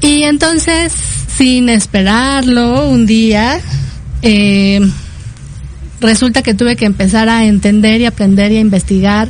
[0.00, 0.92] Y entonces,
[1.36, 3.60] sin esperarlo, un día,
[4.22, 4.80] eh,
[6.00, 9.28] resulta que tuve que empezar a entender y aprender y a investigar.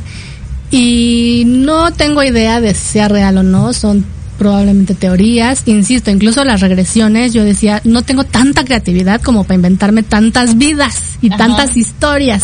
[0.69, 4.05] Y no tengo idea de si sea real o no, son
[4.37, 5.63] probablemente teorías.
[5.65, 11.17] Insisto, incluso las regresiones, yo decía, no tengo tanta creatividad como para inventarme tantas vidas
[11.21, 11.37] y Ajá.
[11.37, 12.43] tantas historias.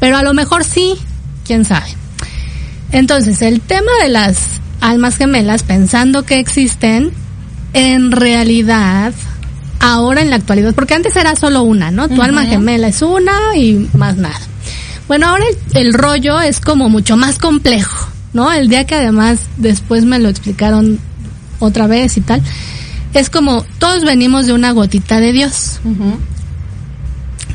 [0.00, 0.94] Pero a lo mejor sí,
[1.46, 2.01] quién sabe.
[2.92, 4.36] Entonces, el tema de las
[4.80, 7.12] almas gemelas, pensando que existen,
[7.72, 9.14] en realidad,
[9.80, 12.08] ahora en la actualidad, porque antes era solo una, ¿no?
[12.08, 14.40] Tu alma gemela es una y más nada.
[15.08, 18.52] Bueno, ahora el, el rollo es como mucho más complejo, ¿no?
[18.52, 21.00] El día que además después me lo explicaron
[21.58, 22.42] otra vez y tal.
[23.14, 25.80] Es como todos venimos de una gotita de Dios.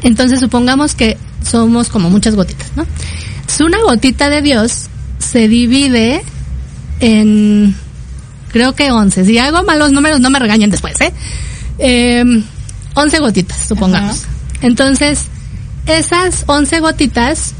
[0.03, 2.85] Entonces supongamos que somos como muchas gotitas, ¿no?
[3.41, 4.89] Entonces, una gotita de Dios
[5.19, 6.21] se divide
[6.99, 7.75] en
[8.51, 9.25] creo que 11.
[9.25, 11.13] Si hago malos números no me regañen después, ¿eh?
[11.79, 12.23] Eh,
[12.93, 14.23] 11 gotitas, supongamos.
[14.61, 15.25] Entonces,
[15.85, 17.53] esas 11 gotitas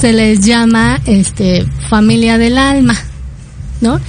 [0.00, 2.96] se les llama este familia del alma,
[3.80, 4.00] ¿no?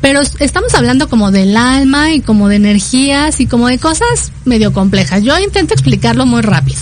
[0.00, 4.72] Pero estamos hablando como del alma y como de energías y como de cosas medio
[4.72, 5.22] complejas.
[5.22, 6.80] Yo intento explicarlo muy rápido.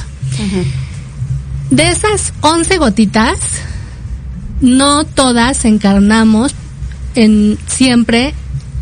[1.70, 3.38] De esas 11 gotitas,
[4.60, 6.52] no todas encarnamos
[7.14, 8.34] en siempre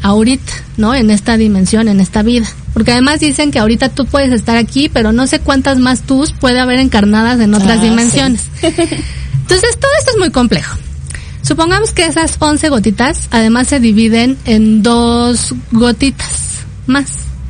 [0.02, 0.94] ahorita, ¿no?
[0.94, 2.46] En esta dimensión, en esta vida.
[2.74, 6.32] Porque además dicen que ahorita tú puedes estar aquí, pero no sé cuántas más tus
[6.32, 7.88] puede haber encarnadas en otras Ah, sí.
[7.88, 8.42] dimensiones.
[8.62, 10.76] Entonces todo esto es muy complejo.
[11.42, 17.06] Supongamos que esas 11 gotitas además se dividen en dos gotitas más,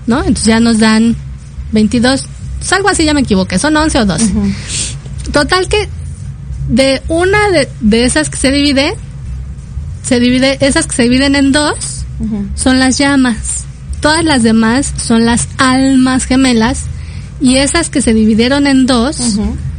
[0.07, 0.19] ¿no?
[0.19, 1.17] Entonces ya nos dan
[1.73, 2.27] 22,
[2.59, 4.33] pues algo así ya me equivoqué, son 11 o 12.
[5.33, 5.89] Total que
[6.69, 8.95] de una de, de esas que se divide,
[10.03, 12.05] se divide, esas que se dividen en dos,
[12.55, 13.65] son las llamas.
[14.01, 16.85] Todas las demás son las almas gemelas
[17.41, 19.17] y esas que se dividieron en dos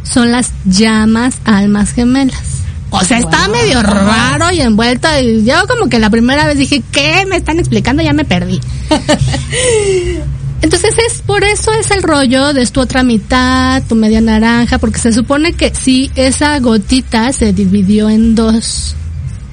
[0.03, 2.41] son las llamas almas gemelas.
[2.89, 6.81] O sea, está medio raro y envuelto y yo como que la primera vez dije,
[6.91, 8.01] ¿qué me están explicando?
[8.01, 8.61] Ya me perdí.
[10.61, 14.99] Entonces es por eso es el rollo de tu otra mitad, tu media naranja, porque
[14.99, 18.95] se supone que sí esa gotita se dividió en dos,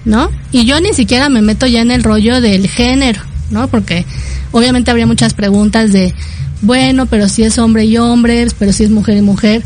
[0.04, 0.30] ¿no?
[0.50, 3.68] Y yo ni siquiera me meto ya en el rollo del género, ¿no?
[3.68, 4.06] Porque
[4.50, 6.14] obviamente habría muchas preguntas de,
[6.62, 9.62] bueno, pero si es hombre y hombre, pero si es mujer y mujer,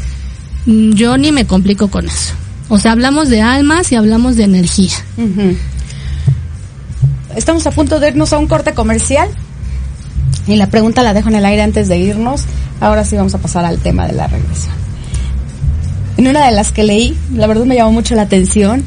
[0.69, 2.35] Mm, yo ni me complico con eso.
[2.69, 4.93] O sea, hablamos de almas y hablamos de energía.
[7.35, 9.31] Estamos a punto de irnos a un corte comercial.
[10.49, 12.45] Y la pregunta la dejo en el aire antes de irnos.
[12.81, 14.75] Ahora sí vamos a pasar al tema de la regresión.
[16.17, 18.85] En una de las que leí, la verdad me llamó mucho la atención.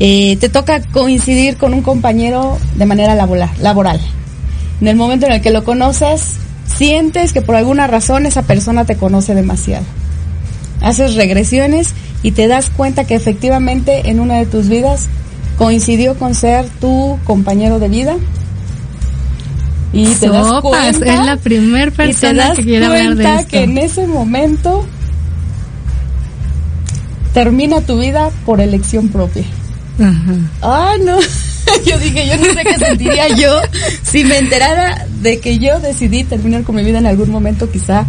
[0.00, 4.00] eh, te toca coincidir con un compañero de manera laboral.
[4.80, 6.32] En el momento en el que lo conoces,
[6.66, 9.84] sientes que por alguna razón esa persona te conoce demasiado.
[10.80, 15.06] Haces regresiones y te das cuenta que efectivamente en una de tus vidas
[15.56, 18.16] coincidió con ser tu compañero de vida.
[19.94, 20.62] Y te das Sopas,
[20.98, 23.48] cuenta es la primer y te persona das que quiere hablar de esto.
[23.48, 24.84] que en ese momento
[27.32, 29.44] termina tu vida por elección propia.
[30.00, 30.34] Ajá.
[30.62, 31.18] Ah, no.
[31.86, 33.50] Yo dije, yo no sé qué sentiría yo
[34.02, 38.04] si me enterara de que yo decidí terminar con mi vida en algún momento, quizá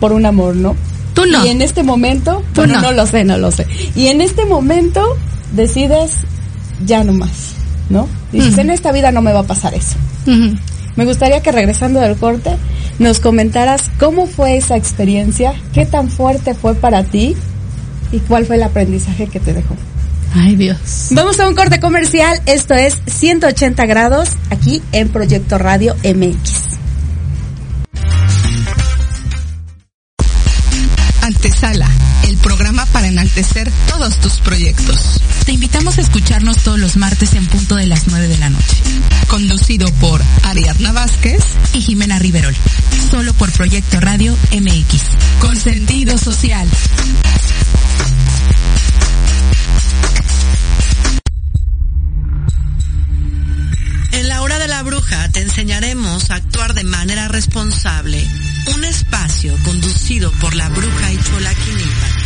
[0.00, 0.74] por un amor, ¿no?
[1.14, 1.46] Tú no.
[1.46, 2.82] Y en este momento, Tú bueno, no.
[2.82, 3.66] no lo sé, no lo sé.
[3.94, 5.02] Y en este momento
[5.52, 6.12] decides
[6.84, 7.52] ya no más,
[7.90, 8.08] ¿no?
[8.32, 9.94] Dices, en esta vida no me va a pasar eso.
[10.96, 12.56] Me gustaría que regresando del corte
[12.98, 17.36] nos comentaras cómo fue esa experiencia, qué tan fuerte fue para ti
[18.12, 19.76] y cuál fue el aprendizaje que te dejó.
[20.34, 21.08] Ay, Dios.
[21.10, 26.66] Vamos a un corte comercial, esto es 180 grados aquí en Proyecto Radio MX.
[31.22, 31.88] Antesala,
[32.28, 35.20] el programa para enaltecer todos tus proyectos.
[35.44, 38.76] Te invitamos a escucharnos todos los martes en punto de las 9 de la noche.
[40.00, 41.42] Por Ariadna Vázquez,
[41.74, 42.54] Y Jimena Riverol.
[43.10, 45.02] Solo por Proyecto Radio MX.
[45.40, 46.68] con sentido social.
[54.12, 58.26] En la hora de la bruja te enseñaremos a actuar de manera responsable.
[58.74, 62.25] Un espacio conducido por la bruja y Chola Quinita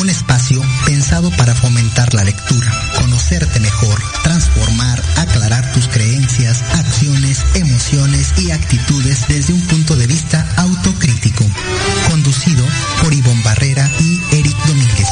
[0.00, 8.34] un espacio pensado para fomentar la lectura, conocerte mejor, transformar, aclarar tus creencias, acciones, emociones
[8.38, 11.44] y actitudes desde un punto de vista autocrítico.
[12.10, 12.64] Conducido
[13.02, 15.08] por Ivonne Barrera y Eric Domínguez.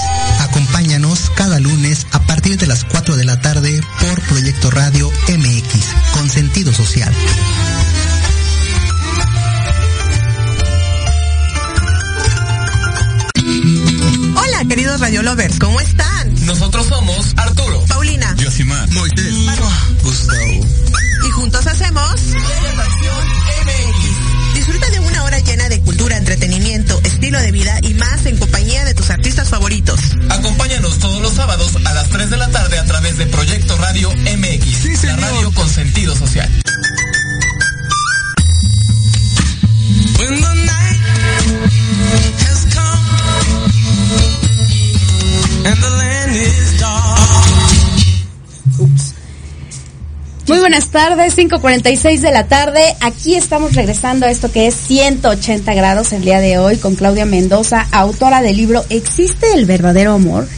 [50.96, 52.80] Tardes, 5.46 de la tarde.
[53.02, 57.26] Aquí estamos regresando a esto que es 180 grados el día de hoy con Claudia
[57.26, 60.48] Mendoza, autora del libro ¿Existe el verdadero amor?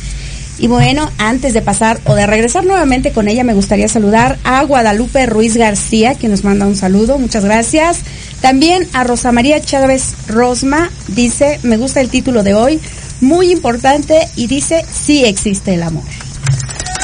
[0.60, 4.62] Y bueno, antes de pasar o de regresar nuevamente con ella, me gustaría saludar a
[4.62, 7.98] Guadalupe Ruiz García, que nos manda un saludo, muchas gracias.
[8.40, 12.80] También a Rosa María Chávez Rosma, dice, me gusta el título de hoy,
[13.20, 16.04] muy importante, y dice, sí existe el amor.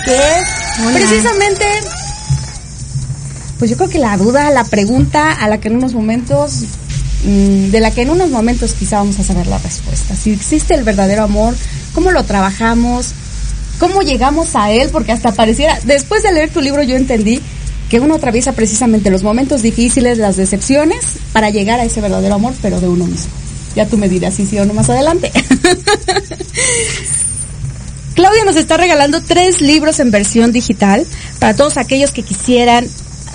[0.04, 1.64] Que es precisamente
[3.58, 6.64] pues yo creo que la duda, la pregunta a la que en unos momentos,
[7.24, 10.14] mm, de la que en unos momentos quizá vamos a saber la respuesta.
[10.16, 11.54] Si existe el verdadero amor,
[11.94, 13.12] cómo lo trabajamos,
[13.78, 17.40] cómo llegamos a él, porque hasta pareciera, después de leer tu libro yo entendí
[17.88, 22.54] que uno atraviesa precisamente los momentos difíciles, las decepciones, para llegar a ese verdadero amor,
[22.62, 23.30] pero de uno mismo.
[23.76, 25.30] Ya tú me dirás si sí o no más adelante.
[28.14, 31.04] Claudia nos está regalando tres libros en versión digital
[31.40, 32.86] para todos aquellos que quisieran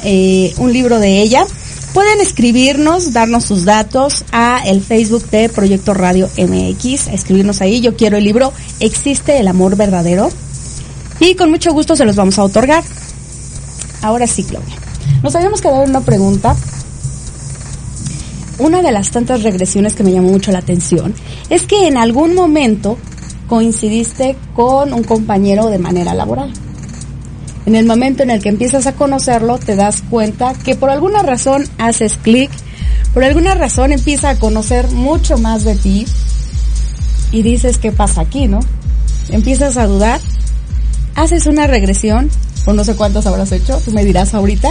[0.03, 1.45] eh, un libro de ella.
[1.93, 7.95] Pueden escribirnos, darnos sus datos a el Facebook de Proyecto Radio MX, escribirnos ahí, yo
[7.95, 10.29] quiero el libro ¿Existe el amor verdadero?
[11.19, 12.83] Y con mucho gusto se los vamos a otorgar.
[14.01, 14.75] Ahora sí, Claudia.
[15.23, 16.55] Nos habíamos quedado en una pregunta.
[18.59, 21.13] Una de las tantas regresiones que me llamó mucho la atención
[21.49, 22.97] es que en algún momento
[23.47, 26.53] coincidiste con un compañero de manera laboral.
[27.65, 31.21] En el momento en el que empiezas a conocerlo, te das cuenta que por alguna
[31.21, 32.49] razón haces clic,
[33.13, 36.05] por alguna razón empieza a conocer mucho más de ti
[37.31, 38.59] y dices, ¿qué pasa aquí, no?
[39.29, 40.19] Empiezas a dudar,
[41.15, 42.29] haces una regresión,
[42.65, 44.69] o no sé cuántas habrás hecho, tú me dirás ahorita,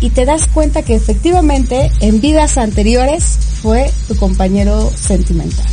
[0.00, 3.24] y te das cuenta que efectivamente en vidas anteriores
[3.62, 5.66] fue tu compañero sentimental.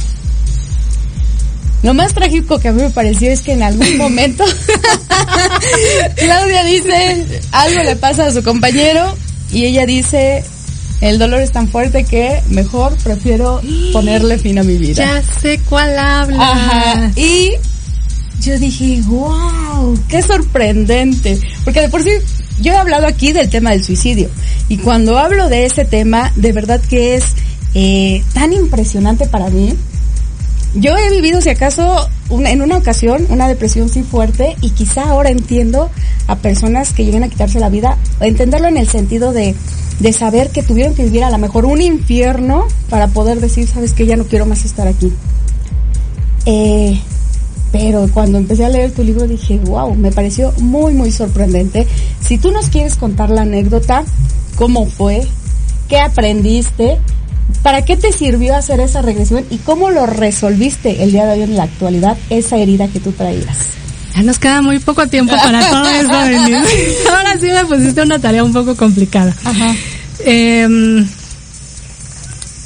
[1.86, 4.44] Lo más trágico que a mí me pareció es que en algún momento
[6.16, 9.16] Claudia dice algo le pasa a su compañero
[9.54, 10.44] y ella dice
[11.02, 13.62] el dolor es tan fuerte que mejor prefiero
[13.94, 15.06] ponerle fin a mi vida.
[15.06, 16.52] Ya sé cuál habla.
[16.52, 17.12] Ajá.
[17.16, 17.52] Y
[18.42, 21.40] yo dije, wow, qué sorprendente.
[21.64, 22.10] Porque de por sí,
[22.62, 24.32] yo he hablado aquí del tema del suicidio.
[24.70, 27.26] Y cuando hablo de ese tema, de verdad que es
[27.76, 29.76] eh, tan impresionante para mí.
[30.76, 35.30] Yo he vivido, si acaso, en una ocasión, una depresión sí fuerte y quizá ahora
[35.30, 35.90] entiendo
[36.28, 39.56] a personas que llegan a quitarse la vida, entenderlo en el sentido de,
[40.00, 43.94] de saber que tuvieron que vivir a lo mejor un infierno para poder decir, sabes
[43.94, 45.14] que ya no quiero más estar aquí.
[46.46, 47.00] Eh,
[47.72, 51.88] pero cuando empecé a leer tu libro dije, wow, me pareció muy, muy sorprendente.
[52.20, 54.04] Si tú nos quieres contar la anécdota,
[54.56, 55.26] cómo fue,
[55.88, 57.00] qué aprendiste,
[57.62, 61.42] para qué te sirvió hacer esa regresión y cómo lo resolviste el día de hoy
[61.44, 63.58] en la actualidad, esa herida que tú traías.
[64.16, 66.14] Ya nos queda muy poco tiempo para todo eso.
[67.16, 69.36] Ahora sí me pusiste una tarea un poco complicada.
[69.44, 69.76] Ajá.
[70.20, 71.06] Eh,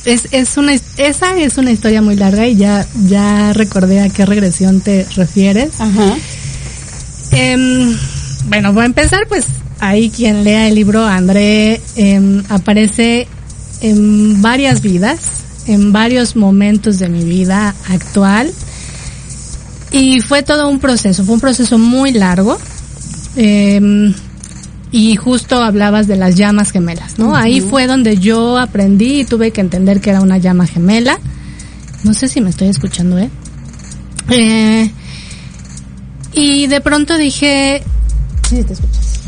[0.06, 4.26] es, es una, esa es una historia muy larga y ya, ya recordé a qué
[4.26, 5.80] regresión te refieres.
[5.80, 6.16] Ajá.
[7.32, 7.96] Em,
[8.48, 9.46] bueno, voy a empezar, pues
[9.80, 13.28] ahí quien lea el libro, André, em, aparece
[13.82, 15.20] en varias vidas,
[15.68, 18.52] en varios momentos de mi vida actual.
[19.92, 22.58] Y fue todo un proceso, fue un proceso muy largo.
[23.36, 24.14] Em,
[24.92, 27.36] y justo hablabas de las llamas gemelas, ¿no?
[27.36, 31.20] Ahí fue donde yo aprendí y tuve que entender que era una llama gemela.
[32.04, 33.30] No sé si me estoy escuchando, ¿eh?
[34.30, 34.92] Eh,
[36.34, 37.84] y de pronto dije,
[38.48, 39.20] Sí, te escuchas.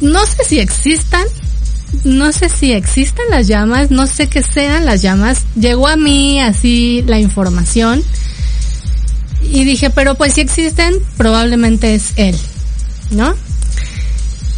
[0.00, 1.24] no sé si existan,
[2.04, 5.42] no sé si existan las llamas, no sé qué sean las llamas.
[5.54, 8.02] Llegó a mí así la información
[9.42, 12.36] y dije, pero pues si existen, probablemente es él,
[13.10, 13.34] ¿no?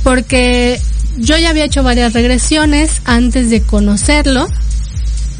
[0.02, 0.80] Porque
[1.18, 4.48] yo ya había hecho varias regresiones antes de conocerlo.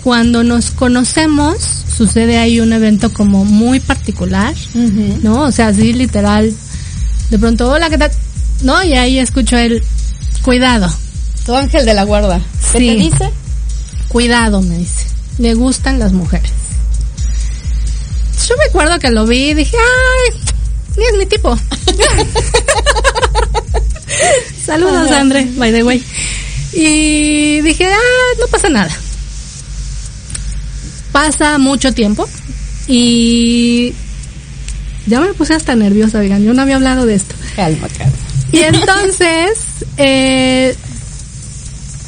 [0.03, 1.57] Cuando nos conocemos,
[1.97, 4.55] sucede ahí un evento como muy particular,
[5.23, 5.43] ¿no?
[5.43, 6.53] O sea, así literal,
[7.31, 8.11] de pronto, hola, ¿qué tal?
[8.63, 8.83] ¿No?
[8.85, 9.83] Y ahí escucho el,
[10.47, 10.89] cuidado.
[11.47, 12.41] Tu ángel de la guarda.
[12.73, 12.87] ¿Qué Sí.
[12.89, 13.31] te dice?
[14.09, 15.07] Cuidado, me dice.
[15.39, 16.51] Le gustan las mujeres.
[18.49, 20.41] Yo me acuerdo que lo vi y dije, ay,
[20.97, 21.57] ni es mi tipo.
[24.65, 25.21] Saludos, Ajá.
[25.21, 26.03] Andre, by the way.
[26.73, 28.91] Y dije, ah, no pasa nada.
[31.13, 32.29] Pasa mucho tiempo
[32.89, 33.95] y
[35.07, 37.35] ya me puse hasta nerviosa, digan, yo no había hablado de esto.
[37.55, 38.13] Calma, calma.
[38.53, 39.59] Y entonces,
[39.97, 40.77] eh,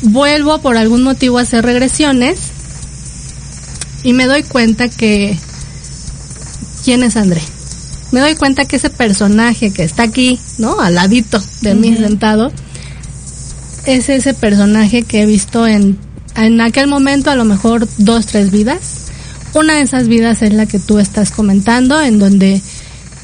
[0.02, 2.38] vuelvo por algún motivo a hacer regresiones
[4.04, 5.36] y me doy cuenta que,
[6.84, 7.42] ¿quién es André?
[8.12, 10.80] Me doy cuenta que ese personaje que está aquí, ¿no?
[10.80, 12.02] Al ladito de mí Ujú.
[12.04, 12.52] sentado,
[13.84, 15.98] es ese personaje que he visto en,
[16.36, 19.06] en aquel momento a lo mejor dos, tres vidas.
[19.54, 22.62] Una de esas vidas es la que tú estás comentando, en donde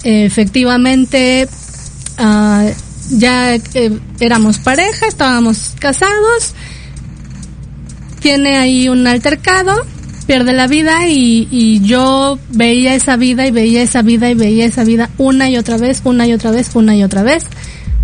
[0.05, 1.49] eh, efectivamente
[2.19, 2.67] ah,
[3.11, 6.55] ya eh, éramos pareja, estábamos casados,
[8.21, 9.75] tiene ahí un altercado,
[10.27, 14.65] pierde la vida y, y yo veía esa vida y veía esa vida y veía
[14.65, 17.45] esa vida una y otra vez, una y otra vez, una y otra vez,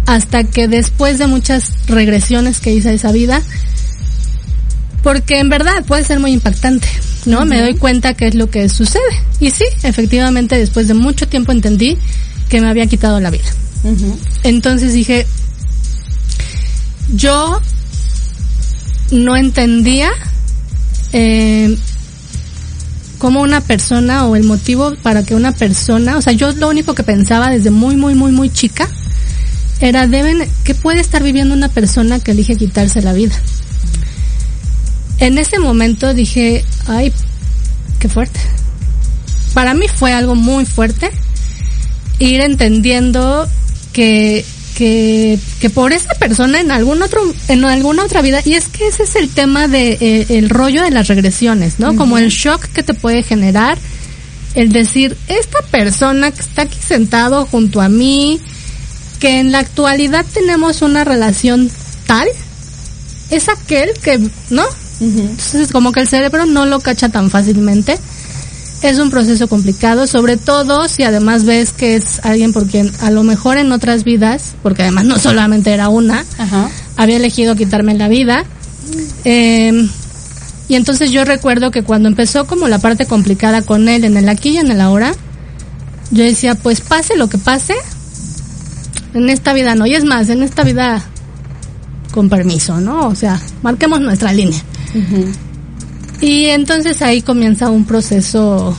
[0.07, 3.43] hasta que después de muchas regresiones que hice a esa vida,
[5.03, 6.89] porque en verdad puede ser muy impactante,
[7.27, 7.47] ¿no?
[7.47, 9.01] Me doy cuenta qué es lo que sucede.
[9.41, 11.97] Y sí, efectivamente, después de mucho tiempo entendí
[12.49, 13.45] que me había quitado la vida.
[14.43, 15.27] Entonces dije,
[17.15, 17.61] yo
[19.11, 20.11] no entendía
[21.13, 21.77] eh,
[23.19, 26.95] cómo una persona o el motivo para que una persona, o sea, yo lo único
[26.95, 28.89] que pensaba desde muy, muy, muy, muy chica
[29.81, 33.35] era, deben, ¿qué puede estar viviendo una persona que elige quitarse la vida?
[35.19, 37.13] En ese momento dije, ay,
[37.99, 38.41] qué fuerte.
[39.55, 41.11] Para mí fue algo muy fuerte
[42.19, 43.49] ir entendiendo
[43.93, 44.45] que,
[44.77, 48.89] que, que por esa persona en algún otro, en alguna otra vida, y es que
[48.89, 51.97] ese es el tema de, eh, el rollo de las regresiones, ¿no?
[51.97, 53.79] Como el shock que te puede generar
[54.55, 58.41] el decir, esta persona que está aquí sentado junto a mí,
[59.21, 61.71] que en la actualidad tenemos una relación
[62.07, 62.29] tal,
[63.31, 64.19] es aquel que,
[64.51, 64.65] ¿no?
[65.01, 67.99] Entonces como que el cerebro no lo cacha tan fácilmente.
[68.83, 73.11] Es un proceso complicado, sobre todo si además ves que es alguien por quien a
[73.11, 76.25] lo mejor en otras vidas, porque además no solamente era una,
[76.97, 78.45] había elegido quitarme la vida.
[79.25, 79.89] Eh,
[80.69, 84.29] y entonces yo recuerdo que cuando empezó como la parte complicada con él en el
[84.29, 85.13] aquí y en el ahora,
[86.11, 87.75] yo decía, pues pase lo que pase,
[89.15, 89.87] en esta vida no.
[89.87, 91.03] Y es más, en esta vida
[92.13, 93.09] con permiso, ¿no?
[93.09, 94.61] O sea, marquemos nuestra línea.
[96.21, 98.77] Y entonces ahí comienza un proceso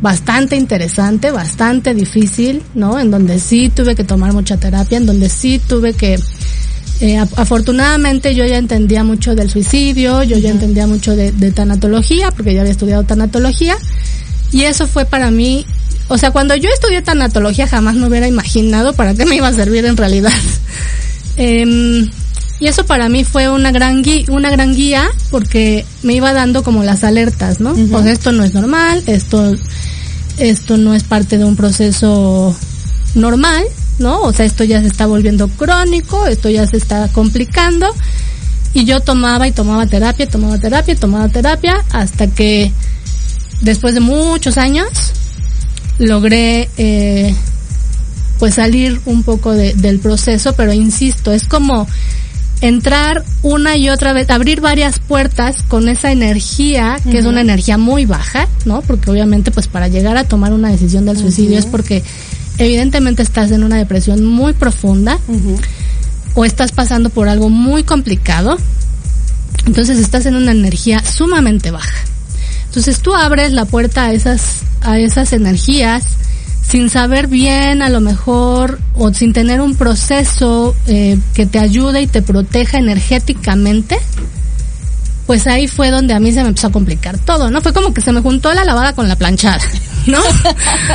[0.00, 2.98] bastante interesante, bastante difícil, ¿no?
[2.98, 6.14] En donde sí tuve que tomar mucha terapia, en donde sí tuve que...
[7.00, 11.52] eh, af- afortunadamente yo ya entendía mucho del suicidio, yo ya entendía mucho de, de
[11.52, 13.76] tanatología, porque ya había estudiado tanatología,
[14.50, 15.64] y eso fue para mí,
[16.08, 19.52] o sea, cuando yo estudié tanatología jamás me hubiera imaginado para qué me iba a
[19.52, 20.32] servir en realidad.
[21.36, 22.10] Em,
[22.60, 26.62] y eso para mí fue una gran guía, una gran guía porque me iba dando
[26.62, 27.74] como las alertas, ¿no?
[28.02, 29.54] Sea, esto no es normal, esto,
[30.38, 32.56] esto no es parte de un proceso
[33.14, 33.64] normal,
[33.98, 34.20] ¿no?
[34.22, 37.86] O sea, esto ya se está volviendo crónico, esto ya se está complicando.
[38.74, 42.72] Y yo tomaba y tomaba terapia, tomaba terapia, tomaba terapia, hasta que
[43.60, 44.88] después de muchos años
[45.98, 47.34] logré eh,
[48.38, 51.86] pues salir un poco de- del proceso, pero insisto, es como
[52.62, 57.76] entrar una y otra vez, abrir varias puertas con esa energía, que es una energía
[57.76, 58.82] muy baja, ¿no?
[58.82, 62.04] Porque obviamente pues para llegar a tomar una decisión del suicidio es porque
[62.58, 65.18] evidentemente estás en una depresión muy profunda
[66.34, 68.56] o estás pasando por algo muy complicado,
[69.66, 72.04] entonces estás en una energía sumamente baja.
[72.66, 76.04] Entonces tú abres la puerta a esas, a esas energías
[76.72, 82.00] sin saber bien a lo mejor o sin tener un proceso eh, que te ayude
[82.00, 83.98] y te proteja energéticamente,
[85.26, 87.60] pues ahí fue donde a mí se me empezó a complicar todo, ¿no?
[87.60, 89.60] Fue como que se me juntó la lavada con la planchada,
[90.06, 90.18] ¿no?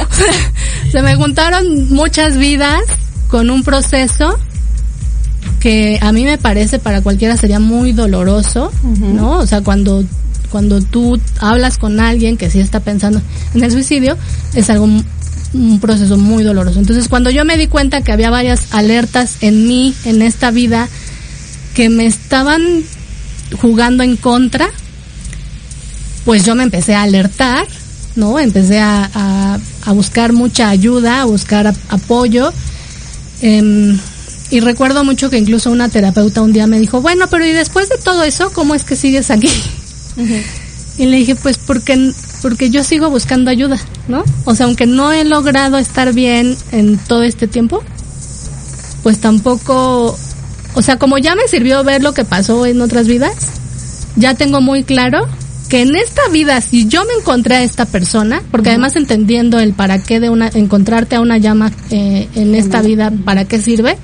[0.91, 2.81] se me juntaron muchas vidas
[3.27, 4.35] con un proceso
[5.59, 9.37] que a mí me parece para cualquiera sería muy doloroso, ¿no?
[9.37, 10.03] O sea, cuando
[10.49, 13.21] cuando tú hablas con alguien que sí está pensando
[13.53, 14.17] en el suicidio,
[14.55, 14.87] es algo
[15.53, 16.79] un proceso muy doloroso.
[16.79, 20.87] Entonces, cuando yo me di cuenta que había varias alertas en mí, en esta vida,
[21.73, 22.83] que me estaban
[23.61, 24.69] jugando en contra,
[26.25, 27.67] pues yo me empecé a alertar,
[28.15, 28.39] ¿no?
[28.39, 32.51] Empecé a, a, buscar mucha ayuda, a buscar apoyo.
[33.41, 33.97] Eh,
[34.49, 37.89] y recuerdo mucho que incluso una terapeuta un día me dijo, bueno, pero ¿y después
[37.89, 39.49] de todo eso, cómo es que sigues aquí?
[40.97, 43.77] Y le dije, pues porque, porque yo sigo buscando ayuda,
[44.07, 44.23] ¿no?
[44.45, 47.83] O sea, aunque no he logrado estar bien en todo este tiempo,
[49.03, 50.17] pues tampoco,
[50.73, 53.35] o sea, como ya me sirvió ver lo que pasó en otras vidas,
[54.15, 55.27] ya tengo muy claro
[55.69, 58.75] que en esta vida, si yo me encontré a esta persona, porque uh -huh.
[58.75, 62.81] además entendiendo el para qué de una, encontrarte a una llama eh, en esta uh
[62.81, 62.85] -huh.
[62.87, 63.97] vida, para qué sirve,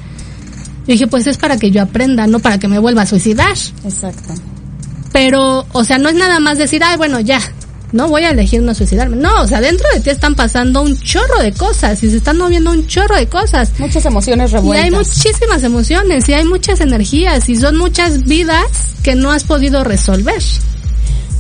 [0.85, 3.57] dije, pues es para que yo aprenda, no para que me vuelva a suicidar.
[3.85, 4.33] Exacto.
[5.13, 7.39] Pero, o sea, no es nada más decir, ay, bueno, ya,
[7.93, 9.15] no voy a elegir no suicidarme.
[9.15, 12.39] No, o sea, dentro de ti están pasando un chorro de cosas y se están
[12.39, 13.71] moviendo un chorro de cosas.
[13.77, 14.83] Muchas emociones revueltas.
[14.83, 18.65] Y hay muchísimas emociones y hay muchas energías y son muchas vidas
[19.03, 20.41] que no has podido resolver.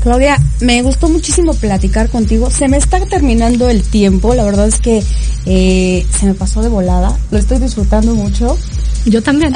[0.03, 2.51] Claudia, me gustó muchísimo platicar contigo.
[2.51, 4.35] Se me está terminando el tiempo.
[4.35, 5.01] La verdad es que
[5.45, 7.17] eh, se me pasó de volada.
[7.31, 8.57] Lo estoy disfrutando mucho.
[9.05, 9.53] Yo también.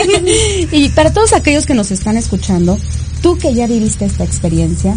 [0.72, 2.78] y para todos aquellos que nos están escuchando,
[3.22, 4.96] tú que ya viviste esta experiencia,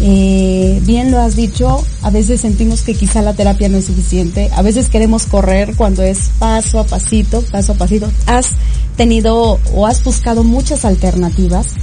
[0.00, 4.48] eh, bien lo has dicho, a veces sentimos que quizá la terapia no es suficiente,
[4.54, 8.10] a veces queremos correr cuando es paso a pasito, paso a pasito.
[8.26, 8.50] Has
[8.96, 11.74] tenido o has buscado muchas alternativas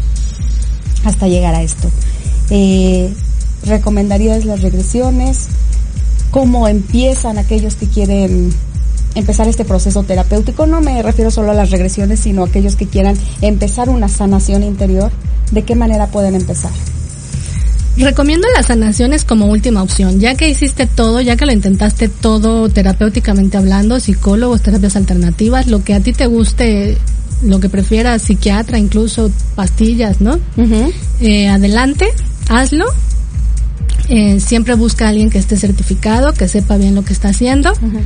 [1.03, 1.89] hasta llegar a esto.
[2.49, 3.13] Eh,
[3.65, 5.47] ¿Recomendarías las regresiones?
[6.32, 8.53] ¿Cómo empiezan aquellos que quieren
[9.16, 10.68] empezar este proceso terapéutico?
[10.68, 14.63] No me refiero solo a las regresiones, sino a aquellos que quieran empezar una sanación
[14.63, 15.11] interior.
[15.51, 16.72] ¿De qué manera pueden empezar?
[17.97, 22.68] Recomiendo las sanaciones como última opción, ya que hiciste todo, ya que lo intentaste todo
[22.68, 26.97] terapéuticamente hablando, psicólogos, terapias alternativas, lo que a ti te guste,
[27.41, 30.34] lo que prefieras, psiquiatra, incluso pastillas, ¿no?
[30.57, 30.93] Uh -huh.
[31.22, 32.07] eh, adelante,
[32.49, 32.86] hazlo.
[34.09, 37.72] Eh, siempre busca a alguien que esté certificado, que sepa bien lo que está haciendo.
[37.72, 38.01] Uh -huh.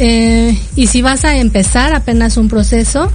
[0.00, 3.12] Eh, y si vas a empezar apenas un proceso,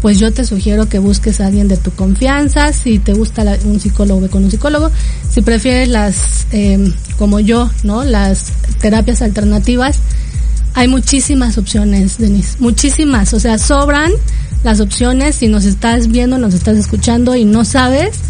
[0.00, 3.58] pues yo te sugiero que busques a alguien de tu confianza, si te gusta la,
[3.64, 4.90] un psicólogo, ve con un psicólogo,
[5.30, 8.02] si prefieres las, eh, como yo, ¿no?
[8.02, 8.46] Las
[8.80, 9.98] terapias alternativas,
[10.72, 14.10] hay muchísimas opciones, Denise, muchísimas, o sea, sobran
[14.64, 18.20] las opciones, si nos estás viendo, nos estás escuchando y no sabes,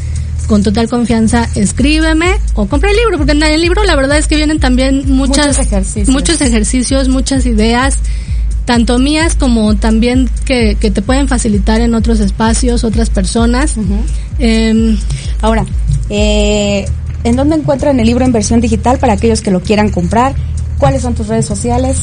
[0.46, 4.26] con total confianza escríbeme o compra el libro, porque en el libro la verdad es
[4.26, 7.98] que vienen también muchas, muchos ejercicios, muchos ejercicios, muchas ideas,
[8.64, 13.76] tanto mías como también que, que te pueden facilitar en otros espacios, otras personas.
[13.76, 14.00] Uh -huh.
[14.38, 14.98] eh,
[15.42, 15.64] Ahora,
[16.10, 16.86] eh,
[17.24, 20.34] ¿en dónde encuentran el libro en versión digital para aquellos que lo quieran comprar?
[20.78, 21.98] ¿Cuáles son tus redes sociales?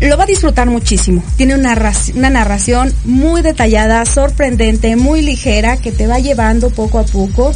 [0.00, 1.22] lo va a disfrutar muchísimo.
[1.36, 1.76] Tiene una,
[2.14, 7.52] una narración muy detallada, sorprendente, muy ligera, que te va llevando poco a poco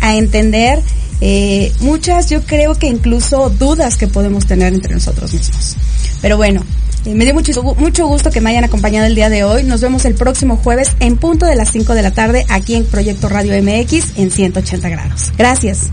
[0.00, 0.80] a entender
[1.20, 5.76] eh, muchas, yo creo que incluso dudas que podemos tener entre nosotros mismos.
[6.20, 6.62] Pero bueno,
[7.04, 9.64] eh, me dio mucho, mucho gusto que me hayan acompañado el día de hoy.
[9.64, 12.84] Nos vemos el próximo jueves en punto de las 5 de la tarde aquí en
[12.84, 15.32] Proyecto Radio MX en 180 grados.
[15.36, 15.90] Gracias.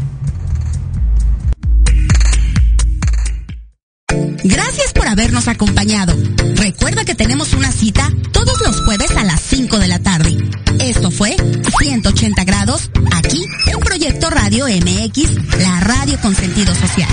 [4.43, 6.15] Gracias por habernos acompañado.
[6.55, 10.37] Recuerda que tenemos una cita todos los jueves a las 5 de la tarde.
[10.79, 11.35] Esto fue
[11.79, 17.09] 180 grados aquí en Proyecto Radio MX, la radio con sentido social.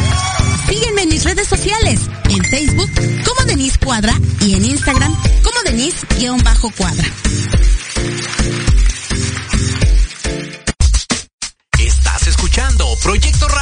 [0.69, 2.91] Sígueme en mis redes sociales, en Facebook
[3.25, 7.07] como Denise Cuadra y en Instagram como Denise-Cuadra.
[11.79, 13.62] Estás escuchando Proyecto Radio.